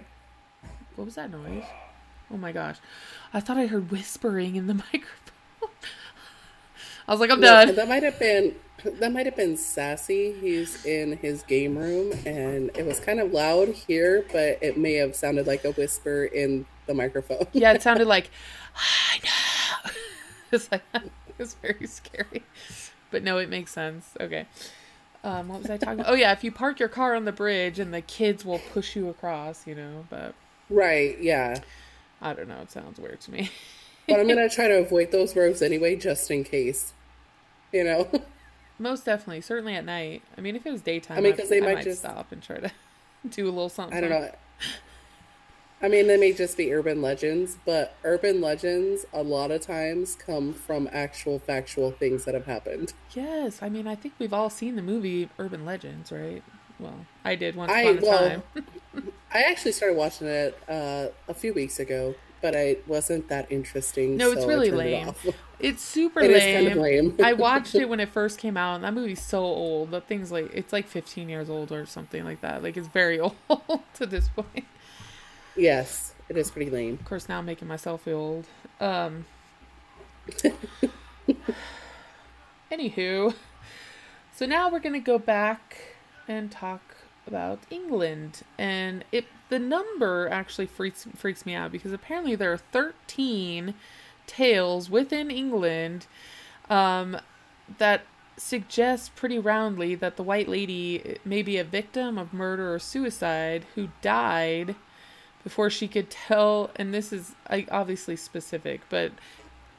[0.96, 1.66] what was that noise?
[2.32, 2.78] Oh my gosh.
[3.34, 5.70] I thought I heard whispering in the microphone.
[7.08, 7.76] I was like, I'm Look, done.
[7.76, 10.34] that might have been that might have been sassy.
[10.40, 14.94] He's in his game room and it was kind of loud here, but it may
[14.96, 17.48] have sounded like a whisper in the microphone.
[17.54, 18.30] Yeah, it sounded like,
[18.76, 19.92] I know.
[20.50, 20.84] It's like,
[21.38, 22.46] it's very scary.
[23.12, 24.16] But no, it makes sense.
[24.18, 24.48] Okay.
[25.24, 26.12] Um, what was I talking about?
[26.12, 28.96] Oh, yeah, if you park your car on the bridge and the kids will push
[28.96, 30.36] you across, you know, but
[30.70, 31.62] Right, yeah.
[32.22, 32.60] I don't know.
[32.62, 33.52] It sounds weird to me.
[34.10, 36.94] But I'm gonna try to avoid those roads anyway, just in case.
[37.74, 38.08] You know?
[38.80, 39.42] Most definitely.
[39.42, 40.22] Certainly at night.
[40.38, 42.32] I mean, if it was daytime, I mean, 'cause they I might might just- stop
[42.32, 42.72] and try to
[43.30, 43.98] do a little something.
[43.98, 44.32] I don't know.
[45.82, 50.16] I mean, they may just be urban legends, but urban legends a lot of times
[50.16, 52.94] come from actual factual things that have happened.
[53.14, 56.42] Yes, I mean, I think we've all seen the movie Urban Legends, right?
[56.80, 59.12] Well, I did once upon a well, time.
[59.38, 64.18] I actually started watching it uh, a few weeks ago, but I wasn't that interesting.
[64.18, 65.10] No, it's so really it lame.
[65.10, 65.28] off.
[65.60, 66.56] It's super It lame.
[66.66, 67.16] kind of lame.
[67.24, 69.92] I watched it when it first came out, and that movie's so old.
[69.92, 72.64] That thing's like it's like 15 years old or something like that.
[72.64, 73.36] Like it's very old
[73.94, 74.66] to this point.
[75.56, 76.96] Yes, it is pretty lame.
[76.96, 78.48] Of course, now I'm making myself feel old.
[78.80, 79.26] Um.
[82.72, 83.34] Anywho,
[84.36, 85.78] so now we're gonna go back
[86.28, 86.87] and talk
[87.28, 92.58] about England, and it the number actually freaks freaks me out because apparently there are
[92.58, 93.74] 13
[94.26, 96.06] tales within England
[96.70, 97.18] um,
[97.78, 98.02] that
[98.38, 103.66] suggest pretty roundly that the white lady may be a victim of murder or suicide
[103.74, 104.76] who died
[105.44, 107.34] before she could tell and this is
[107.72, 109.12] obviously specific but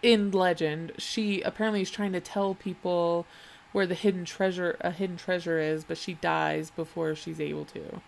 [0.02, 3.26] in legend she apparently is trying to tell people
[3.72, 8.00] where the hidden treasure a hidden treasure is but she dies before she's able to.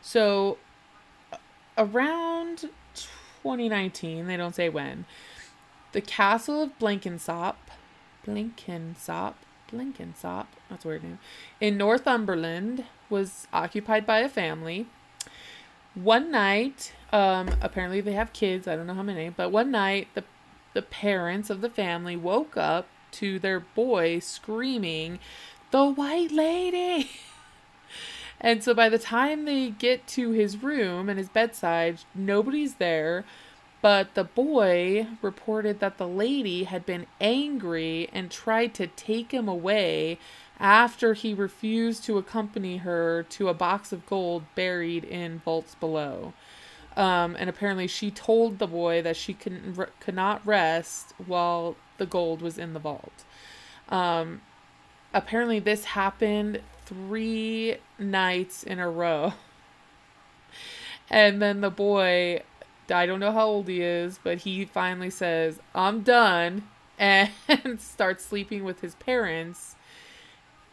[0.00, 0.58] So
[1.76, 5.04] around 2019 they don't say when
[5.92, 7.56] the castle of Blenkinsop
[8.26, 9.34] Blenkinsop
[9.70, 11.18] Blenkinsop that's a weird name
[11.60, 14.86] in Northumberland was occupied by a family.
[15.94, 20.08] One night um apparently they have kids i don't know how many but one night
[20.14, 20.24] the
[20.74, 25.18] the parents of the family woke up to their boy screaming
[25.70, 27.10] the white lady
[28.40, 33.24] and so by the time they get to his room and his bedside nobody's there
[33.80, 39.48] but the boy reported that the lady had been angry and tried to take him
[39.48, 40.18] away
[40.58, 46.32] after he refused to accompany her to a box of gold buried in vaults below.
[46.96, 52.06] Um, and apparently, she told the boy that she couldn't, could not rest while the
[52.06, 53.24] gold was in the vault.
[53.88, 54.40] Um,
[55.12, 59.34] apparently, this happened three nights in a row.
[61.10, 62.42] And then the boy,
[62.90, 66.68] I don't know how old he is, but he finally says, I'm done,
[66.98, 67.30] and
[67.78, 69.74] starts sleeping with his parents.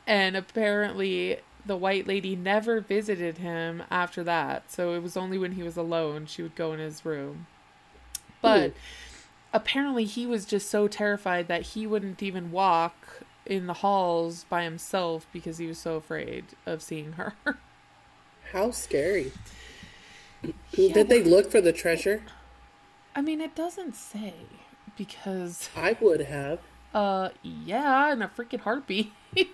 [0.06, 4.72] And apparently, the white lady never visited him after that.
[4.72, 7.48] So it was only when he was alone she would go in his room.
[8.42, 8.74] But
[9.56, 14.64] apparently, he was just so terrified that he wouldn't even walk in the halls by
[14.64, 17.34] himself because he was so afraid of seeing her.
[18.52, 19.32] How scary.
[20.74, 22.24] Did they look for the treasure?
[23.16, 24.34] I mean, it doesn't say
[24.98, 26.60] because I would have.
[26.94, 29.12] uh, yeah, in a freaking heartbeat.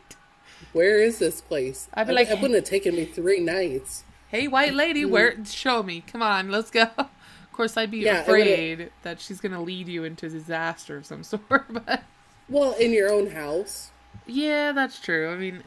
[0.74, 1.88] Where is this place?
[1.94, 4.04] I'd be I- like, it wouldn't have taken me three nights.
[4.30, 5.44] hey, white lady, where?
[5.46, 6.04] Show me.
[6.06, 6.88] Come on, let's go.
[7.52, 11.24] Of course, I'd be Yeah, afraid that she's gonna lead you into disaster of some
[11.26, 11.44] sort.
[11.70, 12.04] But
[12.50, 13.92] Well, in your own house.
[14.26, 15.30] yeah, that's true.
[15.30, 15.64] I mean,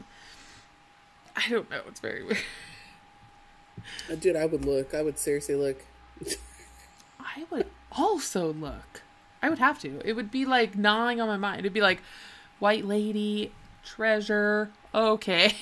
[1.35, 1.81] I don't know.
[1.87, 2.39] It's very weird.
[4.11, 4.93] Uh, Dude, I would look.
[4.95, 5.83] I would seriously look.
[7.19, 9.01] I would also look.
[9.43, 10.01] I would have to.
[10.03, 11.59] It would be like gnawing on my mind.
[11.59, 12.01] It'd be like,
[12.59, 13.51] white lady,
[13.83, 14.71] treasure.
[14.93, 15.53] Okay.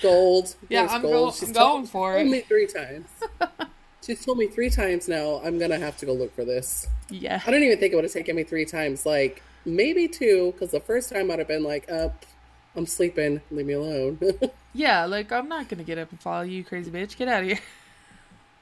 [0.00, 0.56] Gold.
[0.68, 1.38] Yeah, There's I'm gold.
[1.40, 2.26] go- I'm going for it.
[2.26, 3.06] me three times.
[4.04, 5.40] She's told me three times now.
[5.44, 6.86] I'm gonna have to go look for this.
[7.08, 7.40] Yeah.
[7.46, 9.06] I don't even think it would have taken me three times.
[9.06, 12.26] Like maybe two, because the first time I'd have been like, "Up,
[12.74, 13.40] I'm sleeping.
[13.50, 14.18] Leave me alone."
[14.74, 17.18] Yeah, like I'm not gonna get up and follow you, crazy bitch.
[17.18, 17.58] Get out of here.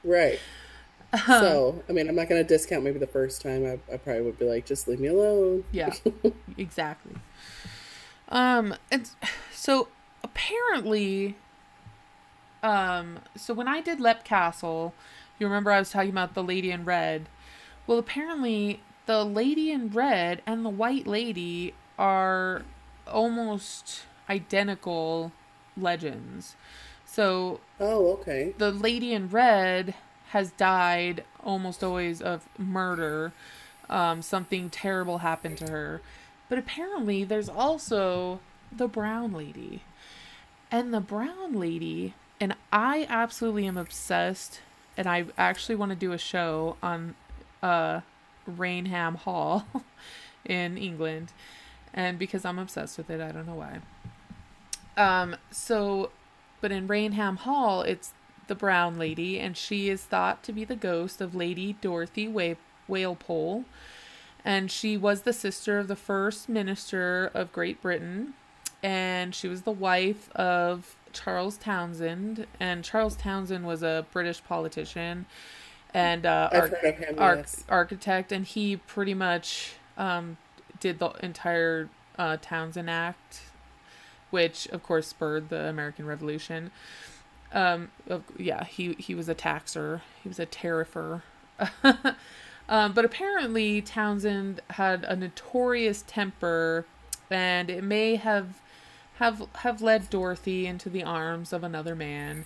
[0.03, 0.39] right.
[1.13, 1.39] Uh-huh.
[1.39, 3.65] So, I mean, I'm not gonna discount maybe the first time.
[3.65, 5.93] I, I probably would be like, "Just leave me alone." Yeah,
[6.57, 7.13] exactly.
[8.27, 9.09] Um, and
[9.53, 9.87] so
[10.23, 11.35] apparently,
[12.63, 14.93] um, so when I did Leap Castle,
[15.41, 17.27] you remember I was talking about the lady in red.
[17.87, 22.61] Well, apparently, the lady in red and the white lady are
[23.07, 25.31] almost identical
[25.75, 26.55] legends.
[27.05, 28.53] So Oh, okay.
[28.57, 29.95] the lady in red
[30.29, 33.33] has died almost always of murder.
[33.89, 36.01] Um, something terrible happened to her.
[36.47, 38.39] But apparently, there's also
[38.71, 39.81] the brown lady.
[40.69, 44.61] And the brown lady, and I absolutely am obsessed,
[44.97, 47.15] and I actually want to do a show on
[47.63, 48.01] uh,
[48.45, 49.65] Raynham Hall
[50.45, 51.31] in England.
[51.93, 53.79] And because I'm obsessed with it, I don't know why.
[54.97, 56.11] Um, so,
[56.59, 58.13] but in Raynham Hall, it's
[58.47, 62.55] the brown lady, and she is thought to be the ghost of Lady Dorothy Wa-
[62.87, 63.65] Walpole.
[64.43, 68.33] And she was the sister of the first minister of Great Britain,
[68.81, 72.47] and she was the wife of Charles Townshend.
[72.59, 75.25] And Charles Townshend was a British politician
[75.93, 77.15] and uh, arch- him.
[77.17, 77.63] arch- yes.
[77.69, 80.37] architect, and he pretty much um,
[80.79, 83.41] did the entire uh, Townshend Act,
[84.29, 86.71] which of course spurred the American Revolution.
[87.53, 87.91] Um,
[88.37, 90.01] yeah, he he was a taxer.
[90.23, 91.21] He was a tariffer.
[92.69, 96.85] um, but apparently Townshend had a notorious temper,
[97.29, 98.61] and it may have
[99.21, 102.45] have have led Dorothy into the arms of another man,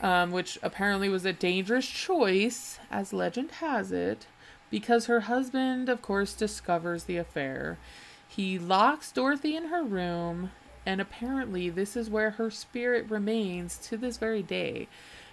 [0.00, 4.26] um, which apparently was a dangerous choice, as legend has it,
[4.68, 7.78] because her husband, of course, discovers the affair.
[8.26, 10.50] He locks Dorothy in her room,
[10.84, 14.88] and apparently this is where her spirit remains to this very day.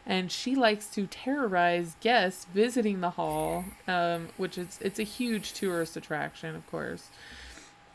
[0.05, 5.53] And she likes to terrorize guests visiting the hall, um, which is it's a huge
[5.53, 7.09] tourist attraction, of course.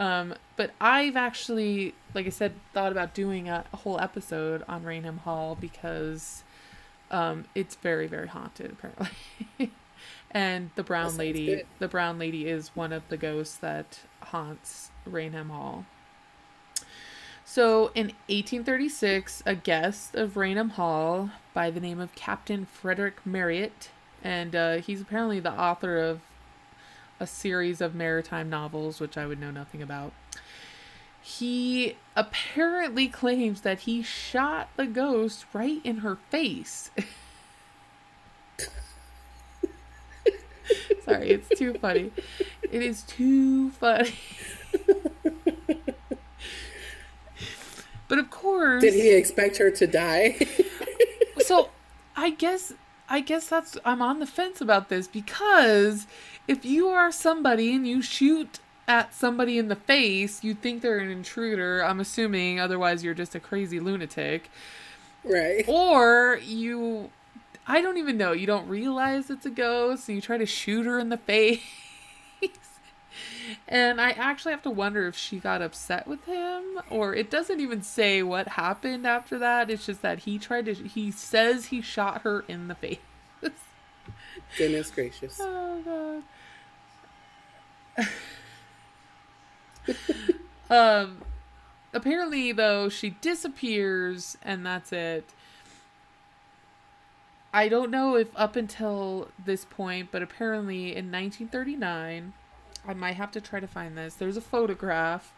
[0.00, 4.82] Um, but I've actually, like I said, thought about doing a, a whole episode on
[4.82, 6.42] Raynham Hall because
[7.10, 9.10] um, it's very, very haunted, apparently.
[10.30, 11.66] and the brown lady, good.
[11.80, 15.84] the brown lady is one of the ghosts that haunts Raynham Hall.
[17.44, 23.88] So in 1836, a guest of Raynham Hall by the name of Captain Frederick Marryat,
[24.24, 26.20] and uh, he's apparently the author of
[27.20, 30.12] a series of maritime novels, which I would know nothing about.
[31.22, 36.90] He apparently claims that he shot the ghost right in her face.
[41.04, 42.10] Sorry, it's too funny.
[42.62, 44.14] It is too funny.
[48.08, 50.38] but of course, Did he expect her to die?
[51.38, 51.68] so
[52.16, 52.72] I guess
[53.10, 56.06] I guess that's I'm on the fence about this because
[56.46, 60.98] if you are somebody and you shoot at somebody in the face, you think they're
[60.98, 64.48] an intruder, I'm assuming, otherwise you're just a crazy lunatic.
[65.24, 65.64] right.
[65.68, 67.10] Or you
[67.66, 70.86] I don't even know, you don't realize it's a ghost and you try to shoot
[70.86, 71.60] her in the face.
[73.68, 77.60] And I actually have to wonder if she got upset with him, or it doesn't
[77.60, 79.70] even say what happened after that.
[79.70, 82.98] It's just that he tried to, he says he shot her in the face.
[84.56, 85.40] Goodness gracious.
[85.52, 86.22] Oh,
[87.96, 88.06] God.
[90.70, 91.18] um,
[91.92, 95.32] apparently, though, she disappears, and that's it.
[97.52, 102.32] I don't know if up until this point, but apparently in 1939,
[102.86, 104.14] I might have to try to find this.
[104.14, 105.32] There's a photograph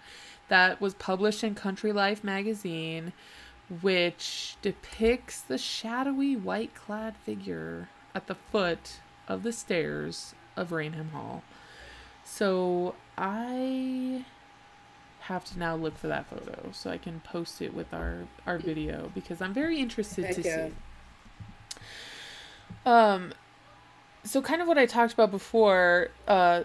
[0.48, 3.12] that was published in Country Life magazine,
[3.80, 11.10] which depicts the shadowy white clad figure at the foot of the stairs of Raynham
[11.10, 11.42] Hall.
[12.24, 14.24] So I
[15.20, 18.58] have to now look for that photo so I can post it with our our
[18.58, 20.66] video because I'm very interested Heck to yeah.
[20.66, 20.72] see.
[22.84, 23.32] Um,
[24.24, 26.08] so kind of what I talked about before.
[26.26, 26.64] Uh,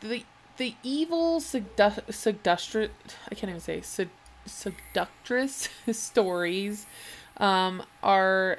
[0.00, 0.24] the
[0.56, 2.90] the evil sedu- seductress
[3.30, 4.10] I can't even say sed-
[4.46, 6.86] seductress stories
[7.36, 8.58] um, are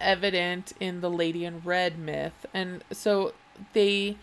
[0.00, 3.32] evident in the Lady in Red myth, and so
[3.72, 4.16] they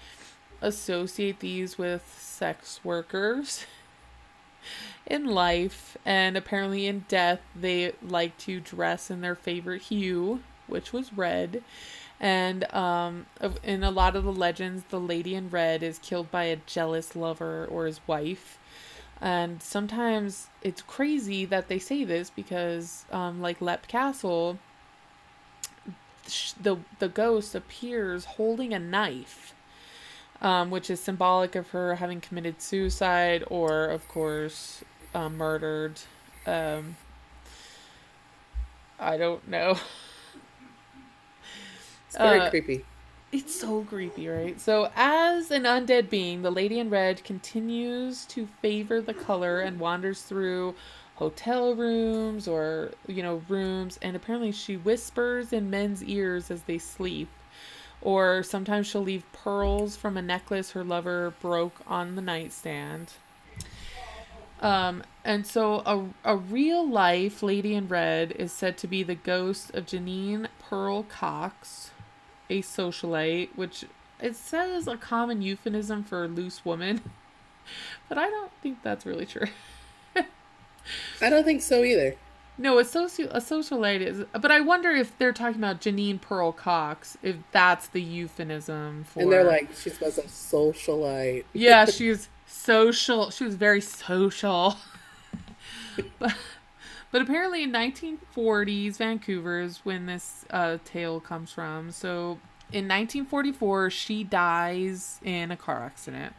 [0.61, 3.65] associate these with sex workers
[5.07, 5.97] in life.
[6.05, 11.63] And apparently in death they like to dress in their favorite hue which was red
[12.23, 13.27] and um
[13.63, 17.15] in a lot of the legends the lady in red is killed by a jealous
[17.15, 18.57] lover or his wife
[19.21, 24.57] and sometimes it's crazy that they say this because um like leap castle
[26.61, 29.53] the the ghost appears holding a knife
[30.41, 34.83] um, which is symbolic of her having committed suicide or, of course,
[35.15, 36.01] uh, murdered.
[36.47, 36.97] Um,
[38.99, 39.77] I don't know.
[42.13, 42.85] It's very Uh, creepy.
[43.31, 44.61] It's so creepy, right?
[44.61, 49.79] So, as an undead being, the Lady in Red continues to favor the color and
[49.79, 50.75] wanders through
[51.15, 56.77] hotel rooms or, you know, rooms, and apparently she whispers in men's ears as they
[56.77, 57.29] sleep.
[58.01, 63.13] Or sometimes she'll leave pearls from a necklace her lover broke on the nightstand.
[64.61, 69.15] Um, and so a, a real life Lady in Red is said to be the
[69.15, 71.91] ghost of Janine Pearl Cox,
[72.53, 73.85] a socialite, which
[74.19, 77.01] it says a common euphemism for loose woman,
[78.09, 79.47] but I don't think that's really true.
[81.21, 82.15] I don't think so either.
[82.57, 86.51] No, a social a socialite is, but I wonder if they're talking about Janine Pearl
[86.51, 89.21] Cox, if that's the euphemism for.
[89.21, 91.45] And they're like, she's supposed to socialite.
[91.53, 93.31] yeah, she's social.
[93.31, 94.77] She was very social.
[96.19, 96.35] but,
[97.13, 101.91] but apparently in 1940s Vancouver is when this uh, tale comes from.
[101.91, 102.39] So
[102.71, 106.33] in 1944, she dies in a car accident.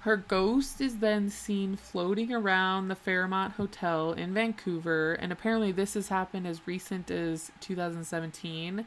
[0.00, 5.94] Her ghost is then seen floating around the Fairmont Hotel in Vancouver, and apparently this
[5.94, 8.86] has happened as recent as 2017,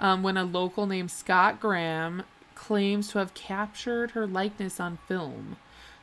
[0.00, 2.24] um, when a local named Scott Graham
[2.56, 5.58] claims to have captured her likeness on film.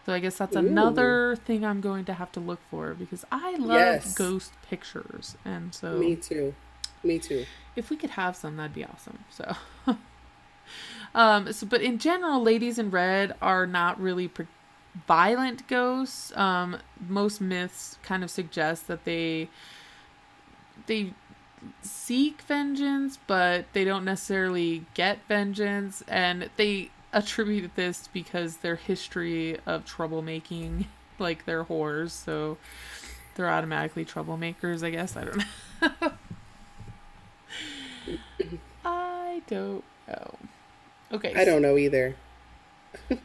[0.05, 0.59] So I guess that's Ooh.
[0.59, 4.13] another thing I'm going to have to look for because I love Yes.
[4.13, 6.53] ghost pictures, and so Me too.
[7.03, 7.45] Me too.
[7.75, 9.19] if we could have some, that'd be awesome.
[9.29, 9.55] So,
[11.15, 14.47] um, so but in general, ladies in red are not really pre-
[15.07, 16.35] violent ghosts.
[16.37, 16.77] Um,
[17.07, 19.49] most myths kind of suggest that they
[20.87, 21.13] they
[21.81, 29.57] seek vengeance, but they don't necessarily get vengeance, and they attribute this because their history
[29.65, 30.85] of troublemaking,
[31.19, 32.57] like they're whores, so
[33.35, 34.83] they're automatically troublemakers.
[34.83, 36.11] I guess I don't know.
[38.85, 40.35] I don't know.
[41.11, 41.33] Okay.
[41.35, 42.15] I don't know either.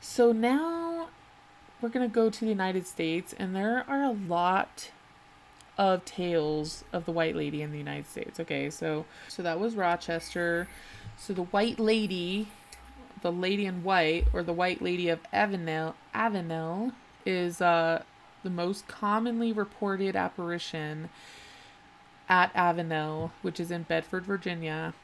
[0.00, 1.08] So now
[1.80, 4.90] we're going to go to the United States, and there are a lot
[5.76, 8.38] of tales of the White Lady in the United States.
[8.40, 10.68] Okay, so so that was Rochester.
[11.18, 12.48] So the White Lady,
[13.26, 16.92] the Lady in White, or the White Lady of Avenel, Avenel,
[17.24, 18.04] is uh,
[18.44, 21.08] the most commonly reported apparition
[22.28, 24.94] at Avenel, which is in Bedford, Virginia.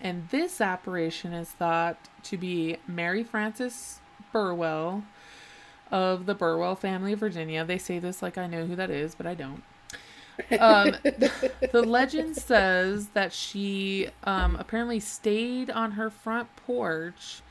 [0.00, 4.00] And this apparition is thought to be Mary Frances
[4.32, 5.04] Burwell
[5.92, 7.64] of the Burwell family of Virginia.
[7.64, 9.62] They say this like I know who that is, but I don't.
[10.58, 17.42] Um, the legend says that she um, apparently stayed on her front porch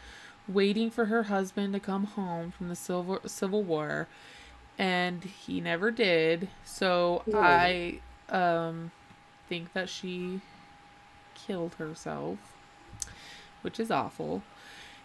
[0.47, 4.07] waiting for her husband to come home from the Civil, Civil War,
[4.77, 6.49] and he never did.
[6.63, 7.39] So No.
[7.39, 8.91] I um,
[9.49, 10.41] think that she
[11.35, 12.37] killed herself,
[13.61, 14.43] which is awful.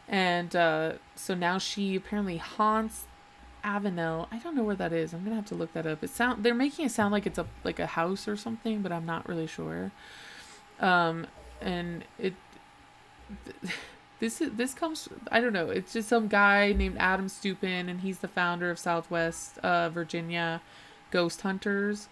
[0.09, 3.05] And uh, so now she apparently haunts
[3.64, 4.26] Avenel.
[4.32, 5.12] I don't know where that is.
[5.12, 6.03] I'm gonna have to look that up.
[6.03, 8.93] It sound they're making it sound like it's a like a house or something, but
[8.93, 9.93] I'm not really sure.
[10.80, 11.26] Um,
[11.61, 12.34] and it
[14.22, 15.68] this is this comes I don't know.
[15.68, 20.62] It's just some guy named Adam Stupin, and he's the founder of Southwest uh, Virginia
[21.10, 22.08] Ghost Hunters.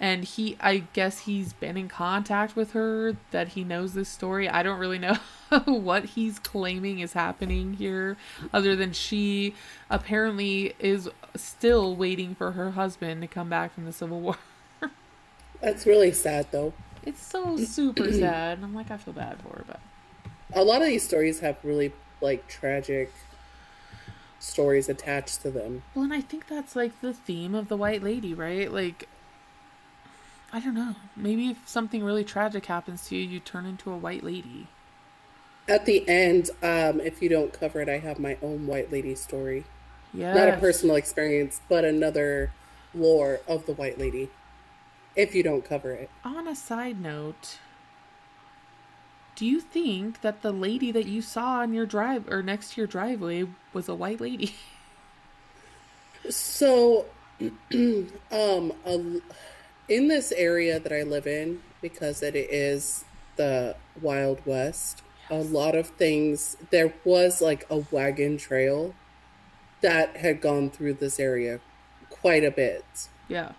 [0.00, 4.46] And he, I guess he's been in contact with her, that he knows this story.
[4.46, 5.14] I don't really know
[5.64, 8.16] what he's claiming is happening here,
[8.52, 9.54] other than she
[9.88, 14.36] apparently is still waiting for her husband to come back from the Civil War.
[15.62, 16.74] That's really sad, though.
[17.04, 18.58] It's so super sad.
[18.62, 19.80] I'm like, I feel bad for her, but
[20.56, 21.92] A lot of these stories have really
[22.22, 23.12] like tragic
[24.38, 25.82] stories attached to them.
[25.94, 28.72] Well, and I think that's like the theme of the White Lady, right?
[28.72, 29.06] Like,
[30.52, 30.96] I don't know.
[31.14, 34.68] Maybe if something really tragic happens to you, you turn into a White Lady.
[35.68, 39.14] At the end, um, if you don't cover it, I have my own White Lady
[39.14, 39.64] story.
[40.14, 40.32] Yeah.
[40.32, 42.52] Not a personal experience, but another
[42.94, 44.30] lore of the White Lady.
[45.14, 46.08] If you don't cover it.
[46.24, 47.58] On a side note,
[49.36, 52.80] do you think that the lady that you saw on your drive or next to
[52.80, 54.54] your driveway was a white lady?
[56.28, 57.06] So,
[57.40, 59.20] um, a,
[59.88, 63.04] in this area that I live in, because it is
[63.36, 68.92] the Wild West, a lot of things, there was like a wagon trail
[69.82, 71.60] that had gone through this area
[72.10, 72.84] quite a bit.
[73.28, 73.52] Yeah.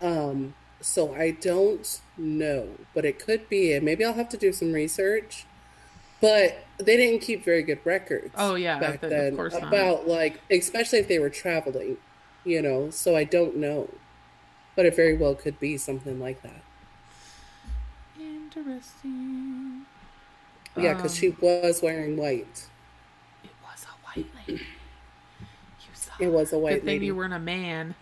[0.00, 4.52] Um, so I don't know, but it could be, and maybe I'll have to do
[4.52, 5.46] some research.
[6.20, 8.34] But they didn't keep very good records.
[8.36, 9.64] Oh, yeah, back of then course not.
[9.64, 11.96] about like, especially if they were traveling,
[12.44, 12.90] you know.
[12.90, 13.88] So I don't know,
[14.76, 16.62] but it very well could be something like that.
[18.20, 19.86] Interesting.
[20.76, 22.66] Yeah, because Um, she was wearing white.
[23.44, 24.62] It was a white lady.
[25.40, 26.12] You saw.
[26.20, 27.06] It was a white Good thing lady.
[27.06, 27.94] you weren't a man.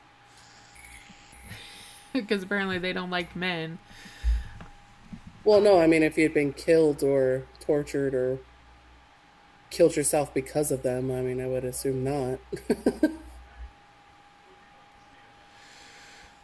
[2.12, 3.78] Because apparently they don't like men.
[5.44, 8.38] Well, no, I mean, if you'd been killed or tortured or
[9.70, 12.38] killed yourself because of them, I mean, I would assume not.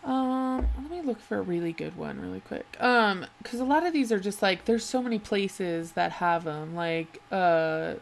[0.06, 2.76] Um, let me look for a really good one really quick.
[2.80, 6.44] Um, because a lot of these are just like there's so many places that have
[6.44, 6.76] them.
[6.76, 7.94] Like, uh,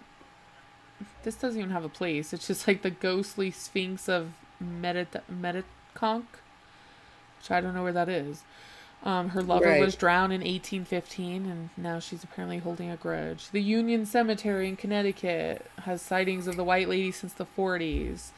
[1.23, 2.35] this doesn't even have a place.
[2.35, 6.25] It's just like the ghostly Sphinx of Medit Metedeconk,
[7.45, 8.42] which I don't know where that is.
[9.03, 9.80] Um, her lover Right.
[9.80, 13.51] was drowned in 1815, and now she's apparently holding a grudge.
[13.51, 18.32] The Union Cemetery in Connecticut has sightings of the White Lady since the 40s.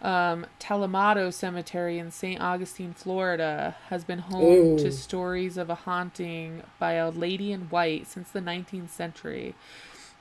[0.00, 2.40] Um, Tolomato Cemetery in St.
[2.40, 4.78] Augustine, Florida, has been home Ooh.
[4.78, 9.56] to stories of a haunting by a lady in white since the 19th century.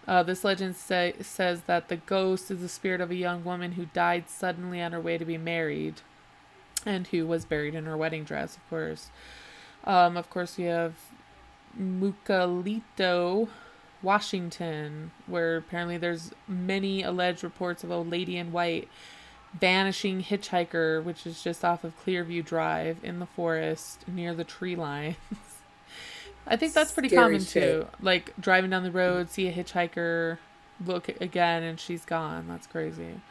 [0.08, 3.74] Uh, this legend say, says that the ghost is the spirit of a young woman
[3.74, 6.02] who died suddenly on her way to be married
[6.86, 9.10] and who was buried in her wedding dress, of course.
[9.84, 10.94] Um, of course, we have
[11.80, 13.48] Mukilteo,
[14.02, 18.88] Washington, where apparently there's many alleged reports of a lady in white
[19.60, 24.76] vanishing hitchhiker, which is just off of Clearview Drive in the forest near the tree
[24.76, 25.16] lines.
[26.48, 27.64] I think that's pretty Scary common shit.
[27.82, 27.88] too.
[28.02, 30.38] Like driving down the road, see a hitchhiker,
[30.86, 32.46] look again, and she's gone.
[32.48, 33.22] That's crazy.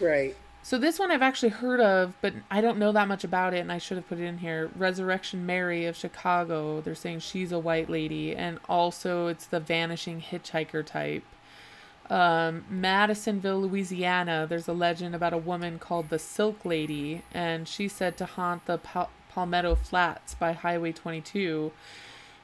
[0.00, 0.36] right.
[0.64, 3.58] So this one I've actually heard of, but I don't know that much about it,
[3.58, 4.70] and I should have put it in here.
[4.76, 6.80] Resurrection Mary of Chicago.
[6.80, 11.24] They're saying she's a white lady, and also it's the vanishing hitchhiker type.
[12.08, 14.46] Um, Madisonville, Louisiana.
[14.48, 18.66] There's a legend about a woman called the Silk Lady, and she's said to haunt
[18.66, 21.72] the Pal- Palmetto Flats by Highway 22.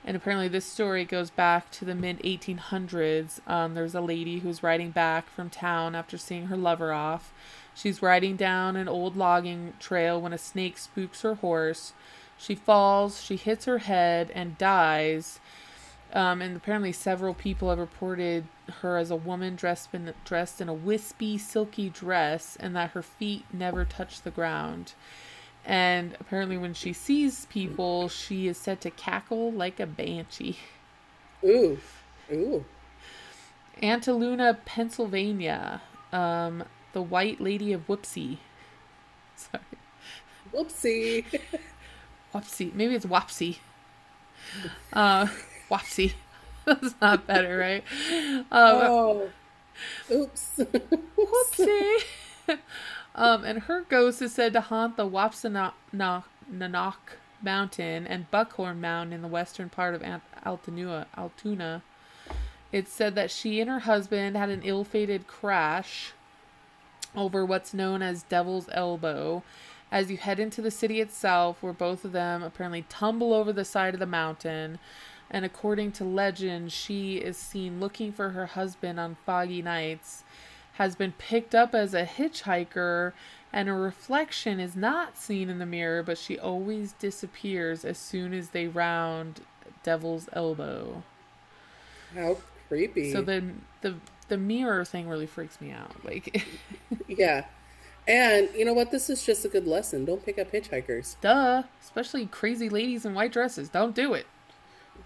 [0.04, 3.40] And apparently, this story goes back to the mid 1800s.
[3.46, 7.32] Um, there's a lady who's riding back from town after seeing her lover off.
[7.78, 11.92] She's riding down an old logging trail when a snake spooks her horse.
[12.36, 15.38] She falls, she hits her head, and dies.
[16.12, 18.48] Um, and apparently, several people have reported
[18.80, 23.02] her as a woman dressed in, dressed in a wispy, silky dress, and that her
[23.02, 24.94] feet never touch the ground.
[25.64, 30.58] And apparently, when she sees people, she is said to cackle like a banshee.
[31.44, 31.78] Ooh.
[32.32, 32.64] Ooh.
[33.80, 35.82] Antaluna, Pennsylvania.
[36.12, 38.38] Um, the White Lady of Whoopsie.
[39.36, 39.62] Sorry.
[40.52, 41.24] Whoopsie.
[42.34, 42.74] Whoopsie.
[42.74, 43.58] Maybe it's Wopsy.
[44.92, 45.26] Uh,
[45.70, 46.12] Wopsy.
[46.64, 47.84] That's not better, right?
[48.50, 49.30] Uh, oh.
[50.10, 50.60] Oops.
[51.16, 52.02] Whoopsie.
[53.14, 55.74] um, and her ghost is said to haunt the Wopsononock
[57.40, 60.02] Mountain and Buckhorn Mountain in the western part of
[60.44, 61.06] Altoona.
[61.16, 61.82] Altoona.
[62.70, 66.12] It's said that she and her husband had an ill-fated crash
[67.16, 69.42] over what's known as Devil's Elbow.
[69.90, 73.64] As you head into the city itself, where both of them apparently tumble over the
[73.64, 74.78] side of the mountain,
[75.30, 80.24] and according to legend, she is seen looking for her husband on foggy nights,
[80.74, 83.12] has been picked up as a hitchhiker,
[83.52, 88.32] and her reflection is not seen in the mirror, but she always disappears as soon
[88.34, 89.40] as they round
[89.82, 91.02] Devil's Elbow.
[92.14, 92.36] How
[92.68, 93.12] creepy.
[93.12, 93.96] So then the
[94.28, 96.04] the mirror thing really freaks me out.
[96.04, 96.46] Like,
[97.08, 97.46] yeah.
[98.06, 98.90] And you know what?
[98.90, 100.04] This is just a good lesson.
[100.04, 101.16] Don't pick up hitchhikers.
[101.20, 103.68] duh, especially crazy ladies in white dresses.
[103.68, 104.26] Don't do it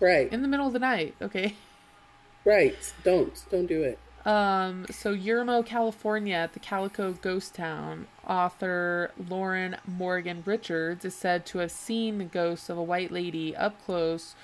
[0.01, 0.33] Right.
[0.33, 1.15] in the middle of the night.
[1.21, 1.57] Okay.
[2.45, 2.75] Right.
[3.05, 3.33] Don't.
[3.53, 4.01] Don't do it.
[4.27, 11.47] Um, so Yermo, California, at the Calico Ghost Town, author Lorin Morgan Richards is said
[11.47, 14.35] to have seen the ghost of a white lady up close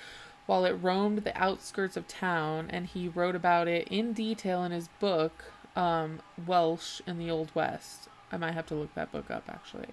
[0.49, 4.71] while it roamed the outskirts of town, and he wrote about it in detail in
[4.71, 8.09] his book, um, Welsh in the Old West.
[8.31, 9.89] I might have to look that book up actually.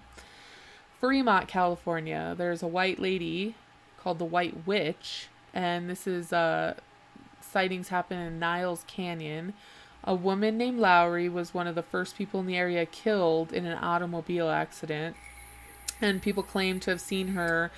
[0.99, 3.53] Fremont, California, there's a white lady
[3.99, 6.73] called the White Witch, and this is uh,
[7.39, 9.53] sightings happen in Niles Canyon.
[10.03, 13.67] A woman named Lowry was one of the first people in the area killed in
[13.67, 15.17] an automobile accident.
[16.01, 17.71] And people claim to have seen her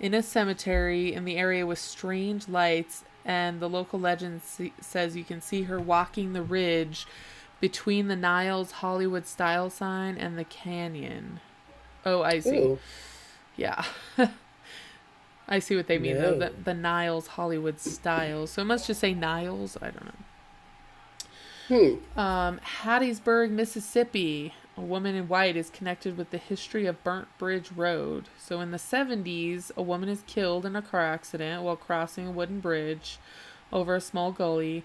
[0.00, 3.04] in a cemetery in the area with strange lights.
[3.24, 7.06] And the local legend see- says you can see her walking the ridge
[7.60, 11.40] between the Niles Hollywood style sign and the canyon.
[12.04, 12.58] Oh, I see.
[12.58, 12.78] Ooh.
[13.56, 13.84] Yeah.
[15.48, 16.38] I see what they mean though.
[16.38, 18.46] The, the Niles Hollywood style.
[18.46, 19.76] So it must just say Niles.
[19.80, 20.12] I don't know.
[21.68, 22.18] Hmm.
[22.18, 24.54] Um, Hattiesburg, Mississippi.
[24.78, 28.28] A woman in white is connected with the history of Burnt Bridge Road.
[28.38, 32.30] So in the 70s, a woman is killed in a car accident while crossing a
[32.30, 33.18] wooden bridge
[33.72, 34.84] over a small gully.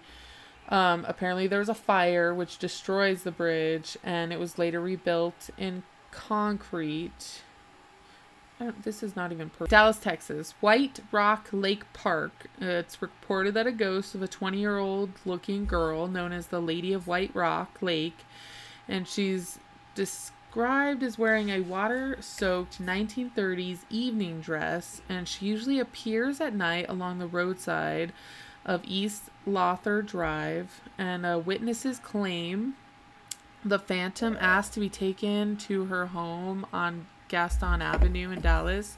[0.70, 5.50] Um, apparently, there was a fire which destroys the bridge, and it was later rebuilt
[5.58, 7.42] in concrete.
[8.84, 10.54] This is not even per- Dallas, Texas.
[10.62, 12.48] White Rock Lake Park.
[12.62, 16.48] Uh, it's reported that a ghost of a 20 year old looking girl known as
[16.48, 18.20] the Lady of White Rock Lake,
[18.88, 19.58] and she's
[19.96, 26.86] described as wearing a water soaked 1930s evening dress, and she usually appears at night
[26.90, 28.12] along the roadside
[28.66, 32.76] of East Lawther Drive, and uh, witnesses claim
[33.64, 38.98] the Phantom asked to be taken to her home on Gaston Avenue in Dallas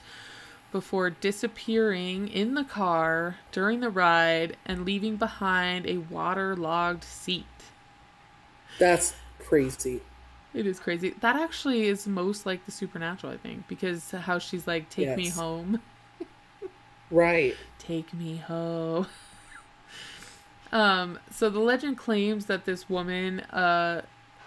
[0.72, 7.46] before disappearing in the car during the ride and leaving behind a waterlogged seat.
[8.80, 10.02] That's crazy.
[10.54, 11.16] It is crazy.
[11.22, 15.30] That actually is most like the supernatural, I think, because how she's like, "Take me
[15.30, 15.82] home,
[17.12, 17.56] Right.
[17.80, 19.08] take me home."
[20.72, 21.20] um.
[21.32, 24.04] So the legend claims that this woman, uh,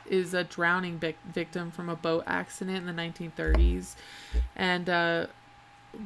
[0.08, 3.96] is a drowning vic- victim from a boat accident in the 1930s,
[4.54, 5.26] and uh,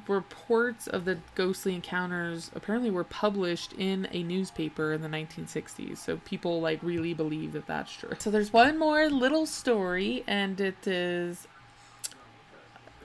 [0.07, 5.99] reports of the ghostly encounters apparently were published in a newspaper in the 1960s.
[5.99, 8.11] So people like really believe that that's true.
[8.19, 11.49] So there's one more little story, and it is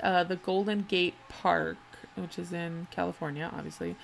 [0.01, 1.77] uh, the Golden Gate Park,
[2.15, 3.95] which is in California, obviously.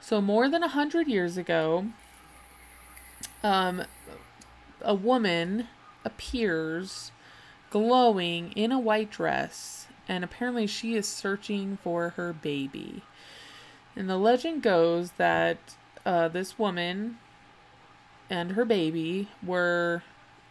[0.00, 1.86] So more than a hundred years ago,
[3.42, 3.84] um,
[4.82, 5.68] a woman
[6.04, 7.10] appears
[7.70, 13.02] glowing in a white dress, and apparently she is searching for her baby.
[13.96, 15.58] And the legend goes that
[16.04, 17.18] uh, this woman
[18.28, 20.02] and her baby were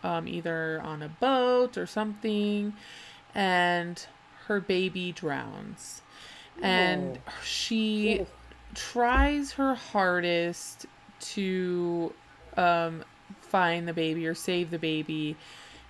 [0.04, 2.74] um, either on a boat or something,
[3.34, 4.06] and
[4.47, 6.01] her baby drowns.
[6.62, 8.26] And she
[8.76, 10.86] tries her hardest
[11.20, 12.14] to
[12.58, 13.04] um,
[13.41, 15.36] find the baby or save the baby,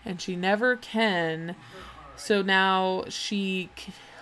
[0.05, 1.55] and she never can.
[2.16, 3.70] So now she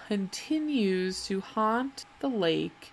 [0.07, 2.91] continues to haunt the lake,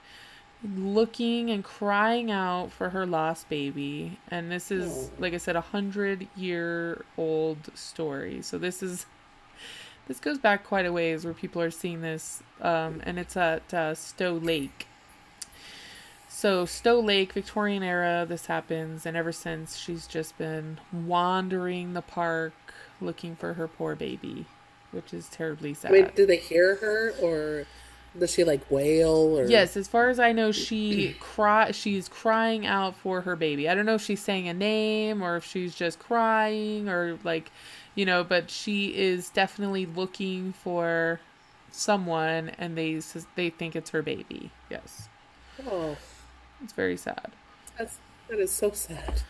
[0.62, 4.18] looking and crying out for her lost baby.
[4.30, 8.42] And this is, like I said, a hundred year old story.
[8.42, 9.07] So this is.
[10.07, 13.74] This goes back quite a ways where people are seeing this, um, and it's at
[13.74, 14.86] uh, Stow Lake.
[16.28, 22.01] So Stow Lake, Victorian era, this happens, and ever since she's just been wandering the
[22.01, 22.55] park
[23.03, 24.46] looking for her poor baby,
[24.93, 25.93] which is terribly sad.
[25.93, 27.66] Mean, do they hear her or
[28.18, 31.70] does she like wail or Yes, as far as I know, she cry.
[31.72, 33.68] She's crying out for her baby.
[33.68, 37.51] I don't know if she's saying a name or if she's just crying or like,
[37.95, 38.24] you know.
[38.24, 41.20] But she is definitely looking for
[41.70, 43.01] someone, and they
[43.36, 44.51] they think it's her baby.
[44.70, 45.09] Yes,
[45.66, 45.97] Oh,
[46.64, 47.30] it's very sad.
[47.76, 49.22] that's that is so sad.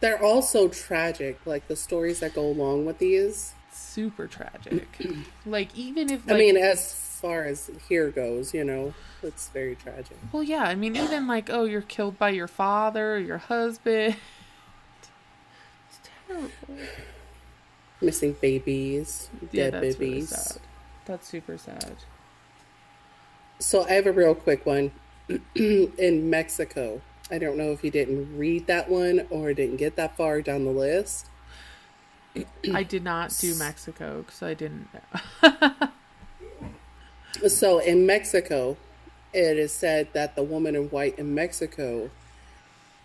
[0.00, 3.52] They're all so tragic, like the stories that go along with these.
[3.90, 4.86] Super tragic.
[5.46, 10.16] like even if I mean, as far as here goes, you know, it's very tragic.
[10.32, 10.62] well, yeah.
[10.62, 14.14] I mean, even like oh, you're killed by your father, your husband.
[15.88, 16.50] It's terrible.
[18.00, 20.28] Missing babies, Yeah, dead that's really babies.
[20.30, 20.62] sad.
[21.04, 21.96] That's super sad.
[23.58, 24.92] So I have a real quick one.
[25.56, 30.16] In Mexico, I don't know if you didn't read that one or didn't get that
[30.16, 31.26] far down the list.
[32.72, 34.88] I did not do Mexico because I didn't.
[37.48, 38.76] So in Mexico,
[39.32, 42.10] it is said that the woman in white in Mexico,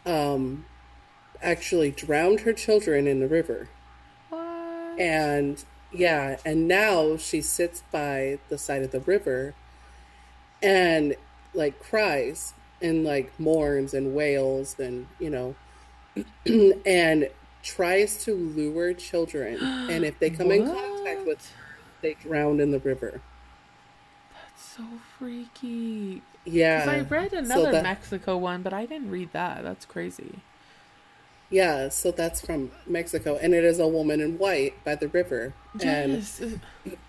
[0.05, 0.65] um,
[1.41, 3.69] actually drowned her children in the river.
[4.30, 4.99] What?
[4.99, 9.53] And yeah, and now she sits by the side of the river
[10.61, 11.15] and
[11.53, 15.55] like cries and like mourns and wails and you know
[16.86, 17.30] and
[17.66, 19.57] tries to lure children
[19.89, 23.20] and if they come in contact with her, they drown in the river.
[24.32, 24.84] That's so
[25.18, 26.22] freaky.
[26.45, 26.86] Yeah.
[26.88, 29.63] I read so another that- Mexico one, but I didn't read that.
[29.63, 30.39] That's crazy.
[31.49, 35.53] Yeah, so that's from Mexico and it is a woman in white by the river.
[35.84, 36.24] And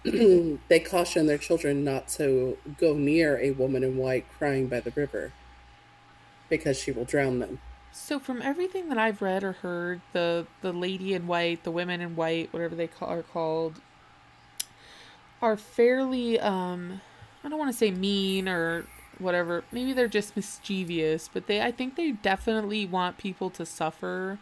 [0.68, 4.90] they caution their children not to go near a woman in white crying by the
[4.92, 5.32] river
[6.48, 7.60] because she will drown them.
[7.96, 12.00] So from everything that I've read or heard, the the lady in white, the women
[12.00, 13.80] in white, whatever they ca- are called,
[15.42, 17.00] are fairly um
[17.44, 18.86] I don't want to say mean or
[19.18, 19.64] whatever.
[19.70, 24.38] Maybe they're just mischievous, but they I think they definitely want people to suffer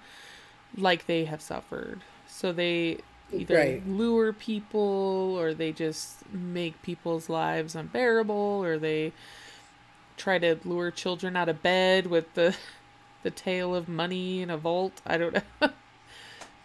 [0.77, 2.03] like they have suffered.
[2.29, 2.99] So they
[3.37, 3.83] either Right.
[3.87, 8.35] lure people or they just make people's lives unbearable
[8.65, 9.13] or they
[10.17, 12.55] try to lure children out of bed with the
[13.25, 15.03] the tale of money in a vault.
[15.05, 15.71] I don't know.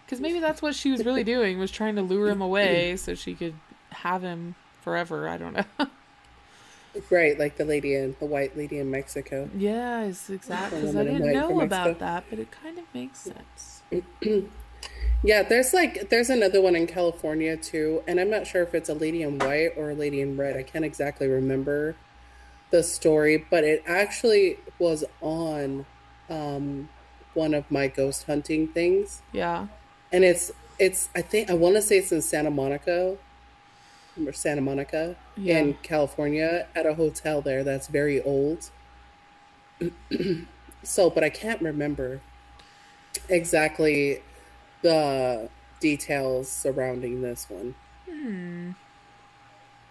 [0.05, 3.13] Because maybe that's what she was really doing was trying to lure him away so
[3.13, 3.53] she could
[3.91, 5.29] have him forever.
[5.29, 5.65] I don't know.
[7.11, 9.47] Right, like the lady in the white lady in Mexico.
[9.55, 10.79] yeah, exactly.
[10.81, 13.83] Because I didn't know about that, but it kind of makes sense.
[15.23, 18.87] Yeah, there's like there's another one in California too, and I'm not sure if it's
[18.87, 20.55] a lady in white or a lady in red.
[20.55, 21.95] I can't exactly remember
[22.71, 25.85] the story, but it actually was on
[26.29, 26.89] um,
[27.33, 29.67] one of my ghost hunting things, Yeah.
[30.11, 33.17] and it's it's I think I want to say it's in Santa Monica
[34.25, 35.59] or Santa Monica Yeah.
[35.59, 38.69] in California at a hotel there that's very old.
[40.83, 42.21] so, but I can't remember
[43.27, 44.21] exactly
[44.81, 45.49] the
[45.79, 47.75] details surrounding this one.
[48.09, 48.71] Hmm.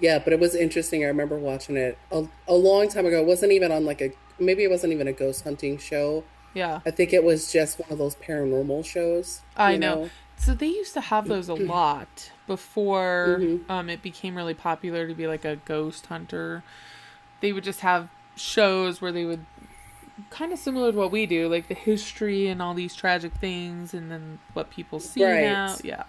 [0.00, 1.02] Yeah, but it was interesting.
[1.02, 3.20] I remember watching it a, a long time ago.
[3.20, 6.24] It wasn't even on like a maybe it wasn't even a ghost hunting show.
[6.54, 6.80] Yeah.
[6.86, 9.42] I think it was just one of those paranormal shows.
[9.56, 10.10] I you know.
[10.36, 13.68] So they used to have those a lot before Mhm.
[13.70, 16.62] um, it became really popular to be like a ghost hunter.
[17.40, 19.44] They would just have shows where they would
[20.30, 23.94] kind of similar to what we do, like the history and all these tragic things,
[23.94, 25.42] and then what people see Right.
[25.42, 25.76] now.
[25.84, 26.04] Yeah,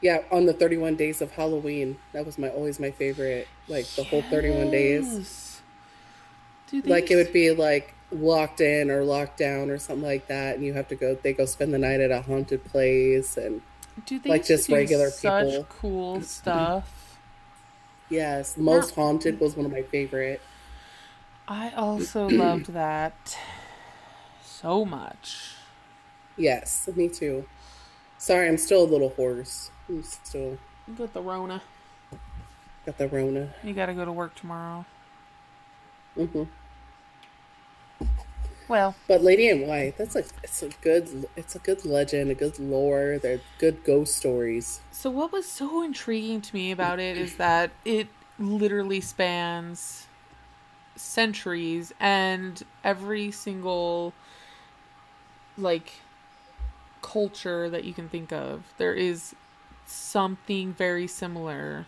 [0.00, 1.98] Yeah, on the 31 days of Halloween.
[2.12, 3.46] That was my always my favorite.
[3.68, 5.49] Like the whole 31 days.
[6.70, 10.56] They Like it would be like locked in or locked down or something like that
[10.56, 13.62] and you have to go they go spend the night at a haunted place and
[14.04, 15.66] dude, they like just do regular such people.
[15.68, 17.18] cool stuff.
[18.08, 20.40] yes, most haunted was one of my favorite.
[21.46, 23.36] I also loved that
[24.42, 25.54] so much.
[26.36, 27.46] Yes, me too.
[28.18, 29.70] Sorry, I'm still a little hoarse.
[29.88, 30.58] I'm still
[30.96, 31.62] got the Rona,
[32.84, 33.54] got the Rona.
[33.62, 34.84] you got to go to work tomorrow.
[36.16, 36.44] hmm
[38.68, 42.36] Well, But Lady in White, that's a it's a good it's a good legend, a
[42.36, 43.18] good lore.
[43.20, 44.80] They're good ghost stories.
[44.92, 48.06] So what was so intriguing to me about it is that it
[48.38, 50.06] literally spans
[50.94, 54.12] centuries and every single
[55.58, 55.94] like
[57.02, 59.34] culture that you can think of there is
[59.86, 61.86] something very similar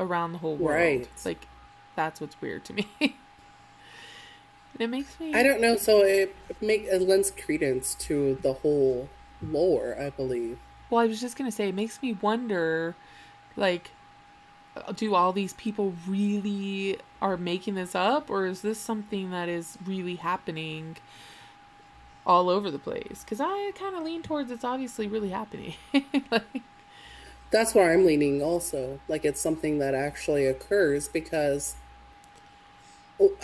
[0.00, 0.76] around the whole world.
[0.76, 1.08] Right.
[1.24, 1.46] Like
[1.94, 2.88] that's what's weird to me.
[4.78, 9.08] it makes me I don't know, so it make it lends credence to the whole
[9.42, 10.58] lore, I believe.
[10.90, 12.94] Well, I was just gonna say, it makes me wonder,
[13.56, 13.90] like,
[14.94, 19.78] do all these people really are making this up, or is this something that is
[19.84, 20.96] really happening
[22.26, 23.22] all over the place?
[23.24, 25.74] Because I kind of lean towards it's obviously really happening.
[26.30, 26.62] like,
[27.50, 29.00] That's where I'm leaning also.
[29.08, 31.76] Like it's something that actually occurs because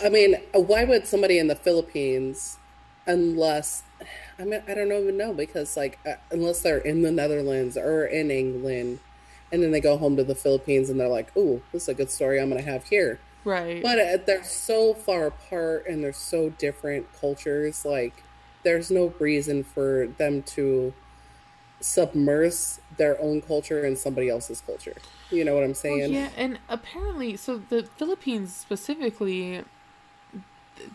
[0.03, 2.57] I mean, why would somebody in the Philippines
[3.05, 3.83] unless
[4.39, 8.05] I mean I don't even know because like uh, unless they're in the Netherlands or
[8.05, 8.99] in England
[9.51, 11.93] and then they go home to the Philippines and they're like, "Ooh, this is a
[11.93, 13.81] good story I'm going to have here." right?
[13.81, 17.85] But uh, they're so far apart and they're so different cultures.
[17.85, 18.23] Like,
[18.63, 20.93] there's no reason for them to
[21.83, 24.95] submerge their own culture in somebody else's culture.
[25.31, 26.13] You know what I'm Well, saying?
[26.13, 29.63] yeah, and apparently, so the Philippines specifically,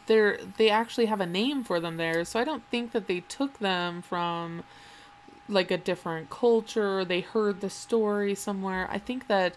[0.07, 2.24] they're they actually have a name for them there.
[2.24, 4.64] So I don't think that they took them from
[5.49, 7.05] like a different culture.
[7.05, 8.89] They heard the story somewhere.
[8.91, 9.55] I think that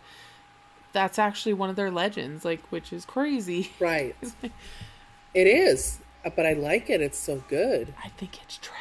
[0.94, 3.72] that's actually one of their legends, like which is crazy.
[3.80, 4.16] Right.
[5.34, 6.00] It is.
[6.36, 7.00] But I like it.
[7.02, 7.94] It's so good.
[8.04, 8.76] I think it's true.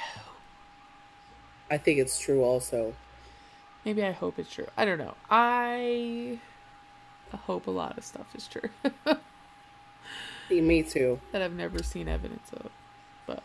[1.71, 2.95] I think it's true also.
[3.85, 4.67] Maybe I hope it's true.
[4.77, 5.15] I don't know.
[5.31, 6.39] I
[7.33, 8.69] hope a lot of stuff is true
[10.51, 11.21] Me too.
[11.33, 12.71] that I've never seen evidence of.
[13.27, 13.43] But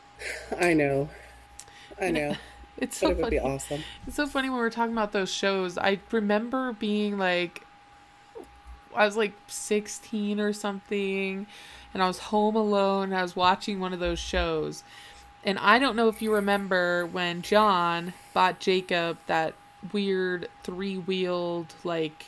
[0.60, 1.10] I know.
[2.02, 2.36] I know,
[2.78, 3.84] it's But so it would be awesome.
[4.08, 5.78] It's so funny when we're talking about those shows.
[5.78, 7.66] I remember being like,
[8.94, 11.48] I was like 16 or something,
[11.94, 13.06] and I was home alone.
[13.06, 14.84] And I was watching one of those shows.
[15.46, 19.54] And I don't know if you remember when John bought Jacob that
[19.94, 22.26] weird three wheeled, like,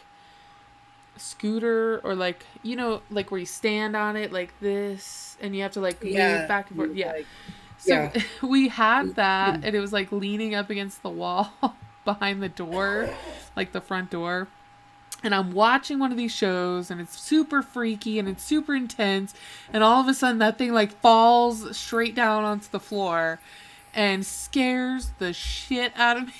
[1.17, 5.63] scooter or like you know like where you stand on it like this and you
[5.63, 7.25] have to like move back and forth yeah like-
[7.79, 8.21] so Yeah.
[8.47, 11.51] we had that, and it was like leaning up against the wall
[12.05, 13.07] behind the door,
[13.55, 14.47] like the front door.
[15.23, 19.33] And I'm watching one of these shows, and it's super freaky and it's super intense.
[19.73, 23.39] And all of a sudden, that thing like falls straight down onto the floor
[23.93, 26.33] and scares the shit out of me.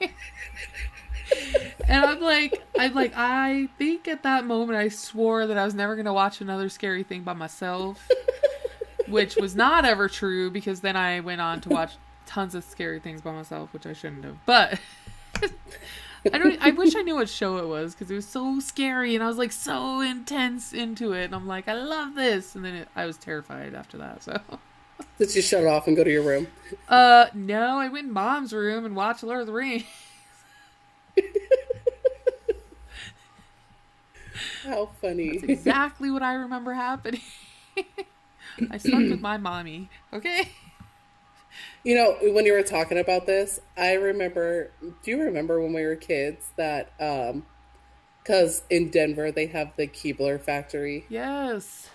[1.88, 5.74] and I'm like, I'm like, I think at that moment I swore that I was
[5.74, 8.08] never gonna watch another scary thing by myself
[9.08, 11.92] which was not ever true because then I went on to watch
[12.26, 14.44] tons of scary things by myself, which I shouldn't have.
[14.46, 14.80] But
[16.32, 16.58] I don't.
[16.60, 19.26] I wish I knew what show it was because it was so scary and I
[19.26, 22.88] was like so intense into it, and I'm like, I love this, and then it,
[22.96, 24.22] I was terrified after that.
[24.22, 24.40] So,
[25.18, 26.46] Did you shut it off and go to your room?
[26.88, 29.84] uh, no, I went in mom's room and watched Lord of the Rings.
[34.64, 35.32] How funny.
[35.32, 37.20] That's exactly what I remember happening.
[38.70, 39.90] I slept with my mommy.
[40.12, 40.48] Okay.
[41.84, 44.70] You know, when you were talking about this, I remember.
[45.02, 47.44] Do you remember when we were kids that, um,
[48.22, 51.04] because in Denver they have the Keebler factory?
[51.08, 51.90] Yes.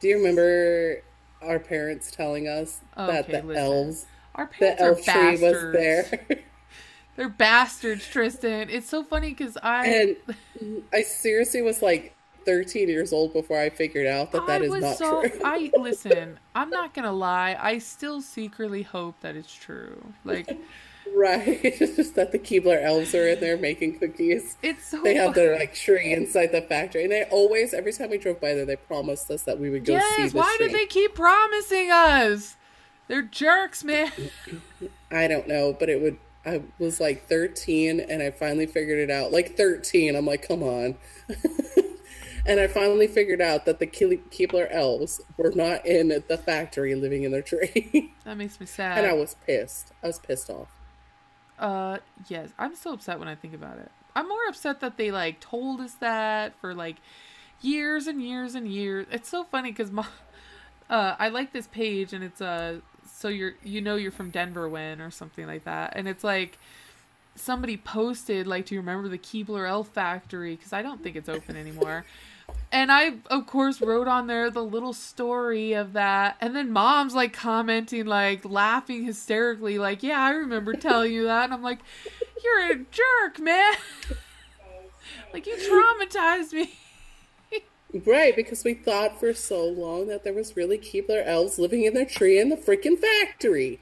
[0.00, 1.02] Do you remember
[1.42, 3.62] our parents telling us that the listen.
[3.62, 6.26] elves, Our the parents elf tree was there?
[7.16, 8.70] They're bastards, Tristan.
[8.70, 10.16] It's so funny because I and
[10.92, 12.14] I seriously was like
[12.50, 15.40] 13 years old before I figured out that that I is was not so true.
[15.44, 16.38] I listen.
[16.54, 17.56] I'm not gonna lie.
[17.60, 20.12] I still secretly hope that it's true.
[20.24, 20.58] Like
[21.14, 21.60] right.
[21.64, 24.56] It's just that the Keebler elves are in there making cookies.
[24.62, 25.00] it's so.
[25.02, 28.40] They have their like tree inside the factory, and they always, every time we drove
[28.40, 30.34] by there, they promised us that we would go see yes.
[30.34, 30.66] Why tree.
[30.66, 32.56] did they keep promising us?
[33.06, 34.10] They're jerks, man.
[35.10, 36.18] I don't know, but it would.
[36.44, 39.30] I was like 13, and I finally figured it out.
[39.30, 40.96] Like 13, I'm like, come on.
[42.46, 46.94] And I finally figured out that the Ke- Keebler elves were not in the factory
[46.94, 48.98] living in their tree, That makes me sad.
[48.98, 49.92] and I was pissed.
[50.02, 50.68] I was pissed off.
[51.58, 52.50] Uh, yes.
[52.58, 53.90] I'm so upset when I think about it.
[54.16, 56.96] I'm more upset that they like told us that for like
[57.60, 59.06] years and years and years.
[59.10, 60.06] It's so funny because my,
[60.90, 62.80] uh, I like this page and it's uh,
[63.12, 66.58] so you're you know you're from Denver when or something like that, and it's like
[67.36, 70.56] somebody posted like, do you remember the Keebler Elf Factory?
[70.56, 72.04] Because I don't think it's open anymore.
[72.72, 76.36] And I, of course, wrote on there the little story of that.
[76.40, 81.44] And then mom's like commenting, like laughing hysterically, like, yeah, I remember telling you that.
[81.44, 81.80] And I'm like,
[82.44, 83.74] you're a jerk, man.
[85.32, 86.74] like, you traumatized me.
[88.06, 91.94] Right, because we thought for so long that there was really Keebler elves living in
[91.94, 93.80] their tree in the freaking factory.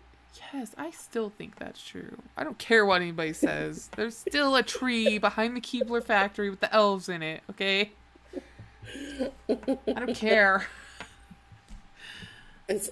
[0.53, 2.17] Yes, I still think that's true.
[2.37, 3.91] I don't care what anybody says.
[3.97, 7.91] There's still a tree behind the Keebler factory with the elves in it, okay?
[9.95, 10.67] I don't care.
[12.69, 12.91] It's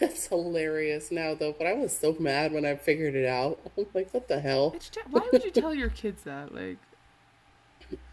[0.00, 3.60] it's hilarious now though, but I was so mad when I figured it out.
[3.78, 4.76] I'm like, what the hell?
[5.10, 6.54] Why would you tell your kids that?
[6.54, 6.78] Like,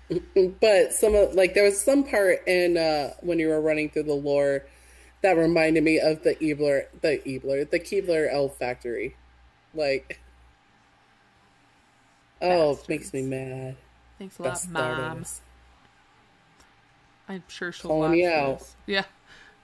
[0.61, 4.03] But some of like there was some part in uh when you were running through
[4.03, 4.65] the lore
[5.21, 9.15] that reminded me of the Ebler the Ebler, the Keebler elf factory.
[9.73, 10.19] Like
[12.41, 13.77] Oh, it makes me mad.
[14.17, 15.25] thanks a lot, Best mom.
[17.29, 18.59] I'm sure she'll Calling watch you out.
[18.59, 18.75] this.
[18.87, 19.03] Yeah,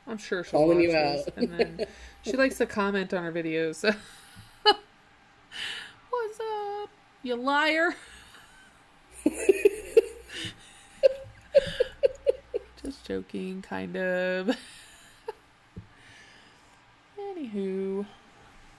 [0.07, 1.27] I'm sure she'll Calling you out.
[1.35, 1.85] And then
[2.21, 3.83] she likes to comment on her videos.
[6.09, 6.89] What's up,
[7.23, 7.95] you liar?
[12.83, 14.55] Just joking, kind of.
[17.19, 18.05] Anywho,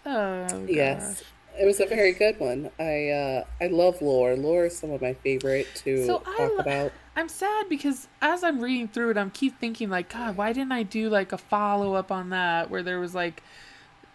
[0.06, 1.20] oh Yes.
[1.20, 1.22] gosh.
[1.60, 2.70] It was a very good one.
[2.78, 4.36] I uh I love lore.
[4.36, 6.92] Lore is some of my favorite to So talk lo- about.
[7.18, 10.70] I'm sad because as I'm reading through it, I'm keep thinking like, God, why didn't
[10.70, 13.42] I do like a follow up on that where there was like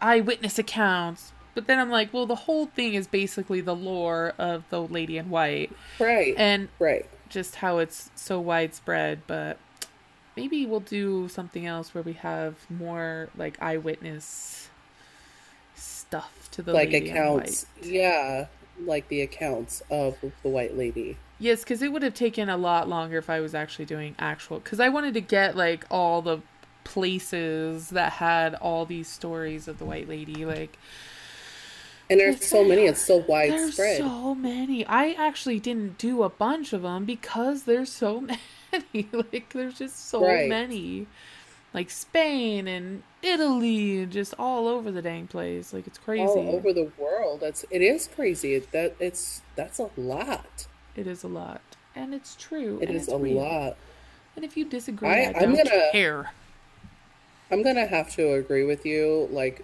[0.01, 1.33] eyewitness accounts?
[1.53, 5.17] But then I'm like, well, the whole thing is basically the lore of the Lady
[5.17, 6.33] in White Right.
[6.37, 7.05] and right.
[7.27, 9.23] just how it's so widespread.
[9.27, 9.57] But
[10.37, 14.69] maybe we'll do something else where we have more like eyewitness
[15.75, 17.65] stuff to the like lady in accounts.
[17.81, 18.45] Yeah,
[18.79, 21.17] like the accounts of the white lady.
[21.39, 24.59] Yes, because it would have taken a lot longer if I was actually doing actual.
[24.59, 26.39] Because I wanted to get like all the
[26.83, 30.45] places that had all these stories of the white lady.
[30.45, 30.77] Like
[32.09, 32.83] And there's so many.
[32.85, 33.97] It's so there's widespread.
[33.97, 34.85] so many.
[34.85, 38.21] I actually didn't do a bunch of them because there's so
[38.71, 39.09] many.
[39.11, 40.47] like there's just so Right.
[40.49, 41.07] many.
[41.73, 45.73] Like Spain and Italy, and just all over the dang place.
[45.73, 46.23] Like it's crazy.
[46.23, 47.39] all over the world.
[47.39, 48.59] That's it is crazy.
[48.59, 50.67] That it's that's a lot.
[50.95, 51.61] It is a lot,
[51.95, 52.79] and it's true.
[52.81, 53.37] It is a real.
[53.41, 53.77] lot.
[54.35, 56.31] And if you disagree, I- I, I'm don't gonna- care.
[57.51, 59.27] I'm gonna have to agree with you.
[59.31, 59.63] Like,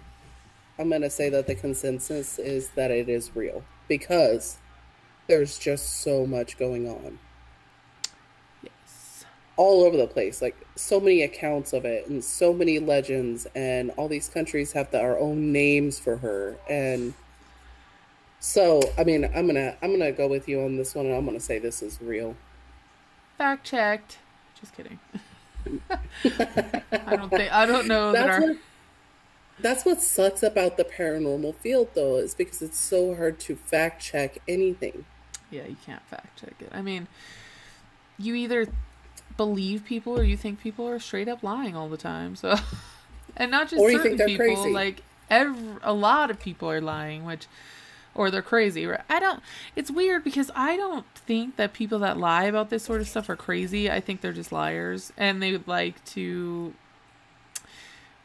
[0.78, 4.58] I'm gonna say that the consensus is that it is real because
[5.26, 7.18] there's just so much going on
[8.62, 9.24] Yes.
[9.56, 10.40] all over the place.
[10.42, 14.90] Like, so many accounts of it and so many legends, and all these countries have
[14.90, 16.56] their own names for her.
[16.68, 17.14] And
[18.40, 21.24] so, I mean, I'm gonna I'm gonna go with you on this one, and I'm
[21.26, 22.36] gonna say this is real.
[23.38, 24.18] Fact checked.
[24.58, 24.98] Just kidding.
[26.24, 28.56] I don't think I don't know that That's our what
[29.60, 34.02] that's what sucks about the paranormal field though, is because it's so hard to fact
[34.02, 35.04] check anything.
[35.50, 36.70] yeah you can't fact check it.
[36.72, 37.08] I mean,
[38.18, 38.68] you either
[39.36, 42.36] believe people or you think people are straight up lying all the time.
[42.36, 42.54] So,
[43.36, 44.72] and not just Or certain people, crazy.
[44.72, 47.46] like every, a lot of people are lying, which
[48.14, 48.86] or they're crazy.
[48.86, 49.00] Right?
[49.08, 49.42] I don't.
[49.76, 53.28] It's weird because I don't think that people that lie about this sort of stuff
[53.28, 53.90] are crazy.
[53.90, 56.74] I think they're just liars, and they would like to.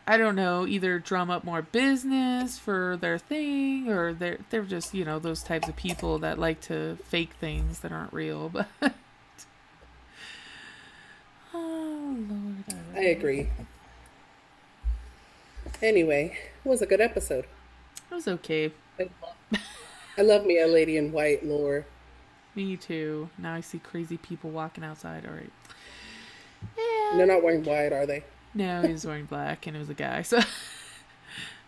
[0.07, 4.93] I don't know, either drum up more business for their thing, or they're they're just
[4.93, 8.51] you know those types of people that like to fake things that aren't real.
[8.79, 8.91] But
[11.61, 13.49] oh lord, I agree.
[15.81, 17.45] Anyway, it was a good episode.
[18.11, 18.71] It was okay.
[20.17, 21.85] I love me a lady in white lore.
[22.55, 23.29] Me too.
[23.37, 25.25] Now I see crazy people walking outside.
[25.25, 25.51] All right.
[27.17, 28.23] They're not wearing white, are they?
[28.53, 30.21] No, he was wearing black, and it was a guy.
[30.21, 30.39] So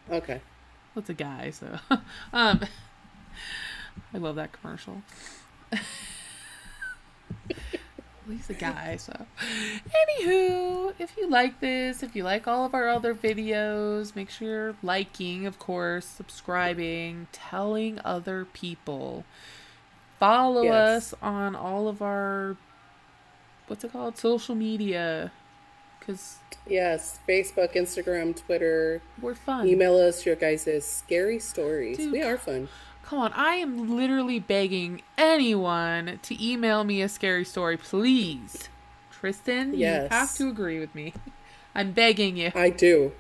[0.10, 0.40] Okay.
[0.94, 1.52] what's a guy?
[1.52, 1.78] So,
[2.34, 2.62] um,
[4.14, 5.02] I love that commercial.
[8.30, 8.98] He's a guy.
[8.98, 9.26] So,
[10.20, 14.48] anywho, if you like this, if you like all of our other videos, make sure
[14.48, 19.24] you're liking, of course, subscribing, telling other people.
[20.20, 21.14] Follow Yes.
[21.14, 22.58] us on all of our
[23.68, 24.18] what's it called?
[24.18, 25.32] Social media.
[26.00, 29.02] Cause Yes, Facebook, Instagram, Twitter.
[29.22, 29.68] we're fun.
[29.68, 31.98] Email us your guys' scary stories.
[31.98, 32.12] Dude.
[32.12, 32.68] We are fun.
[33.08, 38.68] Come on, I am literally begging anyone to email me a scary story, please.
[39.12, 40.10] Tristan, Yes.
[40.12, 41.14] you have to agree with me.
[41.76, 42.52] I'm begging you.
[42.54, 43.14] I do.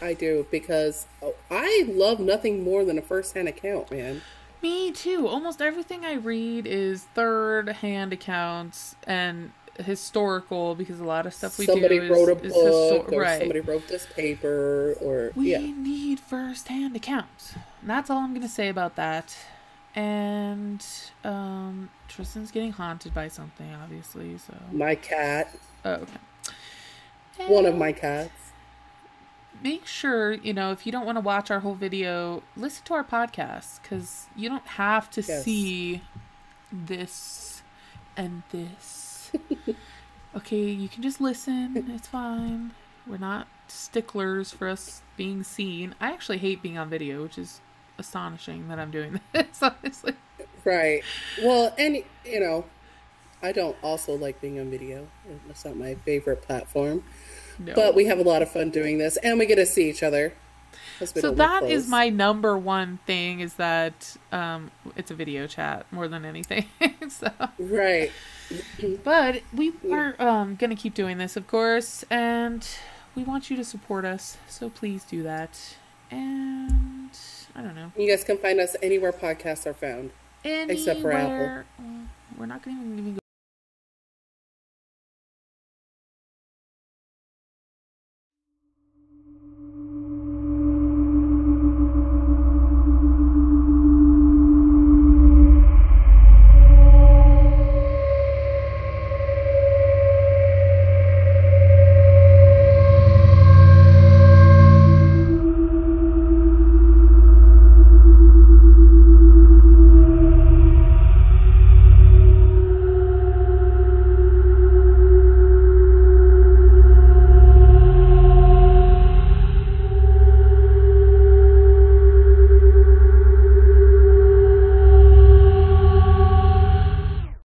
[0.00, 4.22] I do because oh, I love nothing more than a first-hand account, man.
[4.62, 5.28] Me too.
[5.28, 11.58] Almost everything I read is third hand accounts and historical because a lot of stuff
[11.58, 13.38] we somebody do is, wrote a is book, histo- or right.
[13.40, 15.58] somebody wrote this paper, or We yeah.
[15.58, 17.54] need first hand accounts.
[17.82, 19.36] And that's all I'm gonna say about that.
[19.94, 20.84] And
[21.24, 25.54] um Tristan's getting haunted by something, obviously, so My cat,
[25.84, 26.06] oh,
[27.34, 27.46] okay.
[27.52, 28.30] one of my cats.
[29.62, 32.94] make sure you know if you don't want to watch our whole video listen to
[32.94, 35.44] our podcast because you don't have to Yes.
[35.44, 36.02] see
[36.72, 37.62] this
[38.16, 39.30] and this
[40.36, 42.72] okay you can just listen it's fine
[43.06, 47.60] we're not sticklers for us being seen i actually hate being on video which is
[47.98, 50.14] astonishing that i'm doing this honestly
[50.64, 51.02] Right.
[51.42, 52.64] Well, and you know,
[53.42, 55.08] I don't also like being on video.
[55.48, 57.04] It's not my favorite platform.
[57.58, 59.88] no But we have a lot of fun doing this, and we get to see
[59.88, 60.34] each other.
[61.04, 66.08] so that is my number one thing is that um it's a video chat more
[66.08, 66.64] than anything
[67.08, 67.28] so
[67.58, 68.10] right.
[69.02, 72.66] But we are um, going to keep doing this, of course, and
[73.14, 75.58] we want you to support us, so please do that.
[76.10, 77.16] And
[77.54, 77.92] I don't know.
[77.96, 80.10] You guys can find us anywhere podcasts are found.
[80.44, 81.64] Anywhere, Except for Apple.
[81.80, 82.06] Mm,
[82.38, 83.18] we're not going to even